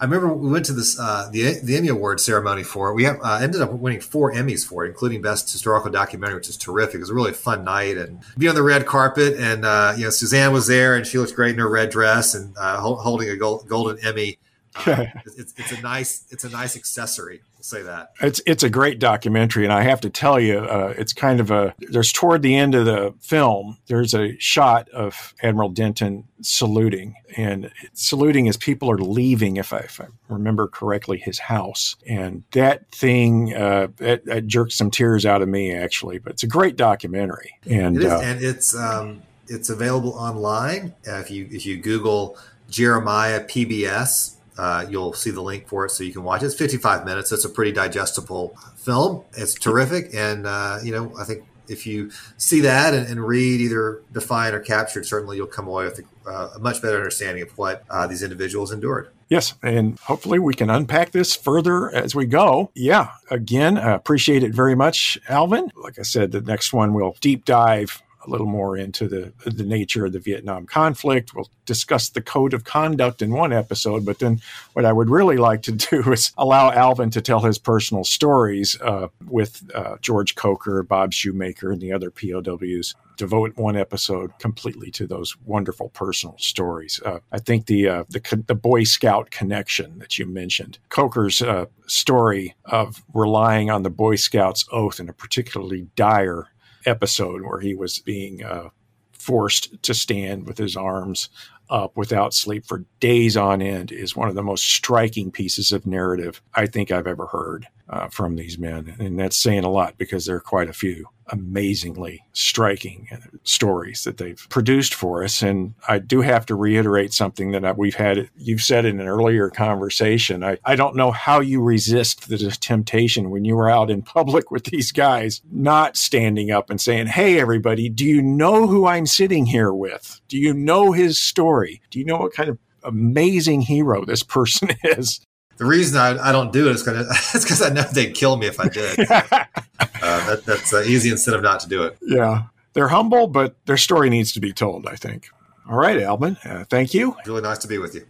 I 0.00 0.04
remember 0.04 0.32
we 0.32 0.50
went 0.50 0.64
to 0.66 0.72
this 0.72 0.98
uh, 0.98 1.28
the 1.32 1.58
the 1.62 1.76
Emmy 1.76 1.88
Award 1.88 2.20
ceremony 2.20 2.62
for 2.62 2.90
it. 2.90 2.94
We 2.94 3.04
have, 3.04 3.18
uh, 3.22 3.40
ended 3.42 3.60
up 3.60 3.72
winning 3.72 4.00
four 4.00 4.32
Emmys 4.32 4.64
for 4.64 4.84
it, 4.84 4.88
including 4.88 5.22
Best 5.22 5.50
Historical 5.50 5.90
Documentary, 5.90 6.36
which 6.36 6.48
is 6.48 6.56
terrific. 6.56 6.96
It 6.96 7.00
was 7.00 7.10
a 7.10 7.14
really 7.14 7.32
fun 7.32 7.64
night 7.64 7.96
and 7.96 8.20
be 8.36 8.48
on 8.48 8.54
the 8.54 8.62
red 8.62 8.86
carpet. 8.86 9.34
And 9.38 9.64
uh, 9.64 9.94
you 9.96 10.04
know, 10.04 10.10
Suzanne 10.10 10.52
was 10.52 10.68
there, 10.68 10.94
and 10.94 11.04
she 11.04 11.18
looked 11.18 11.34
great 11.34 11.54
in 11.54 11.58
her 11.58 11.68
red 11.68 11.90
dress 11.90 12.34
and 12.34 12.56
uh, 12.56 12.78
holding 12.78 13.28
a 13.28 13.36
gold, 13.36 13.66
golden 13.68 13.98
Emmy. 14.04 14.38
Uh, 14.74 15.06
it's, 15.36 15.54
it's 15.56 15.72
a 15.72 15.80
nice 15.80 16.24
it's 16.30 16.44
a 16.44 16.50
nice 16.50 16.76
accessory 16.76 17.40
say 17.60 17.82
that. 17.82 18.12
It's 18.20 18.40
it's 18.46 18.62
a 18.62 18.70
great 18.70 18.98
documentary, 18.98 19.64
and 19.64 19.72
I 19.72 19.82
have 19.82 20.00
to 20.02 20.10
tell 20.10 20.38
you, 20.38 20.58
uh, 20.58 20.94
it's 20.96 21.12
kind 21.12 21.40
of 21.40 21.50
a. 21.50 21.74
There's 21.78 22.12
toward 22.12 22.42
the 22.42 22.56
end 22.56 22.74
of 22.74 22.86
the 22.86 23.14
film, 23.20 23.78
there's 23.86 24.14
a 24.14 24.38
shot 24.38 24.88
of 24.90 25.34
Admiral 25.42 25.70
Denton 25.70 26.24
saluting, 26.40 27.14
and 27.36 27.70
saluting 27.94 28.48
as 28.48 28.56
people 28.56 28.90
are 28.90 28.98
leaving, 28.98 29.56
if 29.56 29.72
I, 29.72 29.78
if 29.78 30.00
I 30.00 30.06
remember 30.28 30.68
correctly, 30.68 31.18
his 31.18 31.38
house, 31.38 31.96
and 32.06 32.44
that 32.52 32.90
thing 32.90 33.54
uh, 33.54 33.88
that, 33.96 34.24
that, 34.26 34.46
jerked 34.46 34.72
some 34.72 34.90
tears 34.90 35.26
out 35.26 35.42
of 35.42 35.48
me 35.48 35.74
actually. 35.74 36.18
But 36.18 36.34
it's 36.34 36.42
a 36.42 36.48
great 36.48 36.76
documentary, 36.76 37.54
and 37.68 37.96
it 37.96 38.04
is, 38.04 38.12
uh, 38.12 38.20
and 38.20 38.42
it's 38.42 38.76
um, 38.76 39.22
it's 39.46 39.70
available 39.70 40.12
online 40.12 40.94
uh, 41.06 41.16
if 41.16 41.30
you 41.30 41.48
if 41.50 41.66
you 41.66 41.76
Google 41.76 42.36
Jeremiah 42.70 43.44
PBS 43.44 44.37
uh, 44.58 44.84
you'll 44.90 45.12
see 45.12 45.30
the 45.30 45.40
link 45.40 45.68
for 45.68 45.86
it 45.86 45.90
so 45.90 46.02
you 46.02 46.12
can 46.12 46.24
watch 46.24 46.42
it. 46.42 46.46
It's 46.46 46.54
55 46.56 47.04
minutes. 47.04 47.30
It's 47.30 47.44
a 47.44 47.48
pretty 47.48 47.72
digestible 47.72 48.56
film. 48.76 49.24
It's 49.36 49.54
terrific. 49.54 50.12
And, 50.14 50.46
uh, 50.46 50.78
you 50.82 50.92
know, 50.92 51.12
I 51.18 51.24
think 51.24 51.44
if 51.68 51.86
you 51.86 52.10
see 52.36 52.60
that 52.62 52.92
and, 52.92 53.06
and, 53.06 53.24
read 53.24 53.60
either 53.60 54.02
Defiant 54.12 54.54
or 54.54 54.60
Captured, 54.60 55.06
certainly 55.06 55.36
you'll 55.36 55.46
come 55.46 55.68
away 55.68 55.84
with 55.84 56.00
a, 56.00 56.28
uh, 56.28 56.50
a 56.56 56.58
much 56.58 56.82
better 56.82 56.96
understanding 56.96 57.42
of 57.42 57.56
what 57.56 57.84
uh, 57.90 58.06
these 58.06 58.22
individuals 58.22 58.72
endured. 58.72 59.10
Yes, 59.28 59.54
and 59.62 59.98
hopefully 59.98 60.38
we 60.38 60.54
can 60.54 60.70
unpack 60.70 61.10
this 61.10 61.36
further 61.36 61.94
as 61.94 62.14
we 62.14 62.24
go. 62.24 62.70
Yeah, 62.74 63.10
again, 63.30 63.76
appreciate 63.76 64.42
it 64.42 64.54
very 64.54 64.74
much, 64.74 65.18
Alvin. 65.28 65.70
Like 65.76 65.98
I 65.98 66.02
said, 66.02 66.32
the 66.32 66.40
next 66.40 66.72
one 66.72 66.94
we'll 66.94 67.14
deep 67.20 67.44
dive 67.44 68.02
a 68.28 68.30
little 68.30 68.46
more 68.46 68.76
into 68.76 69.08
the 69.08 69.32
the 69.44 69.64
nature 69.64 70.06
of 70.06 70.12
the 70.12 70.18
Vietnam 70.18 70.66
conflict. 70.66 71.34
We'll 71.34 71.50
discuss 71.64 72.08
the 72.10 72.22
code 72.22 72.54
of 72.54 72.64
conduct 72.64 73.22
in 73.22 73.30
one 73.32 73.52
episode, 73.52 74.04
but 74.04 74.18
then 74.18 74.40
what 74.74 74.84
I 74.84 74.92
would 74.92 75.10
really 75.10 75.36
like 75.36 75.62
to 75.62 75.72
do 75.90 76.12
is 76.12 76.32
allow 76.36 76.70
Alvin 76.70 77.10
to 77.10 77.20
tell 77.20 77.40
his 77.40 77.58
personal 77.58 78.04
stories 78.04 78.80
uh, 78.80 79.08
with 79.26 79.68
uh, 79.74 79.96
George 80.00 80.34
Coker, 80.34 80.82
Bob 80.82 81.12
Shumaker, 81.12 81.72
and 81.72 81.80
the 81.80 81.92
other 81.92 82.10
POWs. 82.10 82.94
Devote 83.16 83.56
one 83.56 83.76
episode 83.76 84.30
completely 84.38 84.92
to 84.92 85.04
those 85.04 85.36
wonderful 85.44 85.88
personal 85.88 86.36
stories. 86.38 87.00
Uh, 87.04 87.18
I 87.32 87.40
think 87.40 87.66
the, 87.66 87.88
uh, 87.88 88.04
the 88.08 88.44
the 88.46 88.54
Boy 88.54 88.84
Scout 88.84 89.32
connection 89.32 89.98
that 89.98 90.20
you 90.20 90.26
mentioned, 90.26 90.78
Coker's 90.88 91.42
uh, 91.42 91.66
story 91.88 92.54
of 92.66 93.02
relying 93.12 93.70
on 93.70 93.82
the 93.82 93.90
Boy 93.90 94.14
Scouts 94.14 94.64
oath 94.70 95.00
in 95.00 95.08
a 95.08 95.12
particularly 95.12 95.88
dire 95.96 96.46
episode 96.86 97.42
where 97.42 97.60
he 97.60 97.74
was 97.74 97.98
being 97.98 98.42
uh, 98.44 98.70
forced 99.12 99.82
to 99.82 99.94
stand 99.94 100.46
with 100.46 100.58
his 100.58 100.76
arms 100.76 101.28
up 101.70 101.96
without 101.96 102.34
sleep 102.34 102.66
for 102.66 102.84
days 103.00 103.36
on 103.36 103.62
end 103.62 103.92
is 103.92 104.16
one 104.16 104.28
of 104.28 104.34
the 104.34 104.42
most 104.42 104.64
striking 104.64 105.30
pieces 105.30 105.72
of 105.72 105.86
narrative 105.86 106.42
I 106.54 106.66
think 106.66 106.90
I've 106.90 107.06
ever 107.06 107.26
heard 107.26 107.66
uh, 107.88 108.08
from 108.08 108.36
these 108.36 108.58
men. 108.58 108.94
And 108.98 109.18
that's 109.18 109.36
saying 109.36 109.64
a 109.64 109.70
lot 109.70 109.96
because 109.98 110.26
there 110.26 110.36
are 110.36 110.40
quite 110.40 110.68
a 110.68 110.74
few 110.74 111.06
amazingly 111.30 112.24
striking 112.32 113.08
stories 113.42 114.04
that 114.04 114.16
they've 114.16 114.46
produced 114.48 114.94
for 114.94 115.22
us. 115.22 115.42
And 115.42 115.74
I 115.86 115.98
do 115.98 116.20
have 116.22 116.46
to 116.46 116.54
reiterate 116.54 117.12
something 117.12 117.50
that 117.52 117.76
we've 117.76 117.94
had, 117.94 118.30
you've 118.36 118.62
said 118.62 118.84
in 118.84 119.00
an 119.00 119.06
earlier 119.06 119.50
conversation. 119.50 120.42
I, 120.42 120.58
I 120.64 120.76
don't 120.76 120.96
know 120.96 121.10
how 121.10 121.40
you 121.40 121.62
resist 121.62 122.28
the 122.28 122.38
temptation 122.38 123.30
when 123.30 123.44
you 123.44 123.56
were 123.56 123.70
out 123.70 123.90
in 123.90 124.02
public 124.02 124.50
with 124.50 124.64
these 124.64 124.92
guys, 124.92 125.42
not 125.50 125.96
standing 125.96 126.50
up 126.50 126.70
and 126.70 126.80
saying, 126.80 127.08
Hey, 127.08 127.38
everybody, 127.38 127.88
do 127.88 128.04
you 128.04 128.22
know 128.22 128.66
who 128.66 128.86
I'm 128.86 129.06
sitting 129.06 129.46
here 129.46 129.72
with? 129.72 130.20
Do 130.28 130.38
you 130.38 130.54
know 130.54 130.92
his 130.92 131.20
story? 131.20 131.57
Do 131.90 131.98
you 131.98 132.04
know 132.04 132.18
what 132.18 132.32
kind 132.32 132.48
of 132.48 132.58
amazing 132.82 133.62
hero 133.62 134.04
this 134.04 134.22
person 134.22 134.70
is? 134.84 135.20
The 135.56 135.64
reason 135.64 135.98
I, 135.98 136.28
I 136.28 136.32
don't 136.32 136.52
do 136.52 136.68
it 136.68 136.76
is 136.76 136.82
because 136.84 137.62
I 137.66 137.70
know 137.70 137.82
they'd 137.82 138.14
kill 138.14 138.36
me 138.36 138.46
if 138.46 138.60
I 138.60 138.68
did. 138.68 138.98
uh, 139.10 139.34
that, 139.80 140.42
that's 140.46 140.72
uh, 140.72 140.82
easy 140.82 141.10
incentive 141.10 141.42
not 141.42 141.60
to 141.60 141.68
do 141.68 141.82
it. 141.82 141.98
Yeah. 142.00 142.44
They're 142.74 142.88
humble, 142.88 143.26
but 143.26 143.56
their 143.66 143.76
story 143.76 144.08
needs 144.08 144.32
to 144.32 144.40
be 144.40 144.52
told, 144.52 144.86
I 144.86 144.94
think. 144.94 145.28
All 145.68 145.76
right, 145.76 146.00
Alvin. 146.00 146.36
Uh, 146.44 146.64
thank 146.70 146.94
you. 146.94 147.16
Really 147.26 147.42
nice 147.42 147.58
to 147.58 147.68
be 147.68 147.78
with 147.78 147.94
you. 147.94 148.06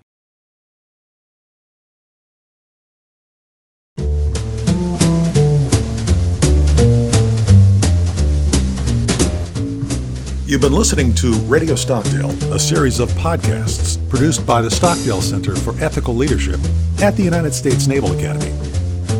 You've 10.48 10.62
been 10.62 10.72
listening 10.72 11.14
to 11.16 11.32
Radio 11.40 11.74
Stockdale, 11.74 12.30
a 12.54 12.58
series 12.58 13.00
of 13.00 13.10
podcasts 13.10 13.98
produced 14.08 14.46
by 14.46 14.62
the 14.62 14.70
Stockdale 14.70 15.20
Center 15.20 15.54
for 15.54 15.78
Ethical 15.78 16.14
Leadership 16.14 16.58
at 17.02 17.14
the 17.16 17.22
United 17.22 17.52
States 17.52 17.86
Naval 17.86 18.16
Academy. 18.16 18.54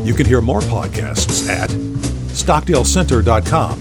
You 0.07 0.14
can 0.14 0.25
hear 0.25 0.41
more 0.41 0.61
podcasts 0.61 1.47
at 1.47 1.69
stockdalecenter.com 2.33 3.79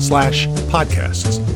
slash 0.00 0.46
podcasts. 0.46 1.55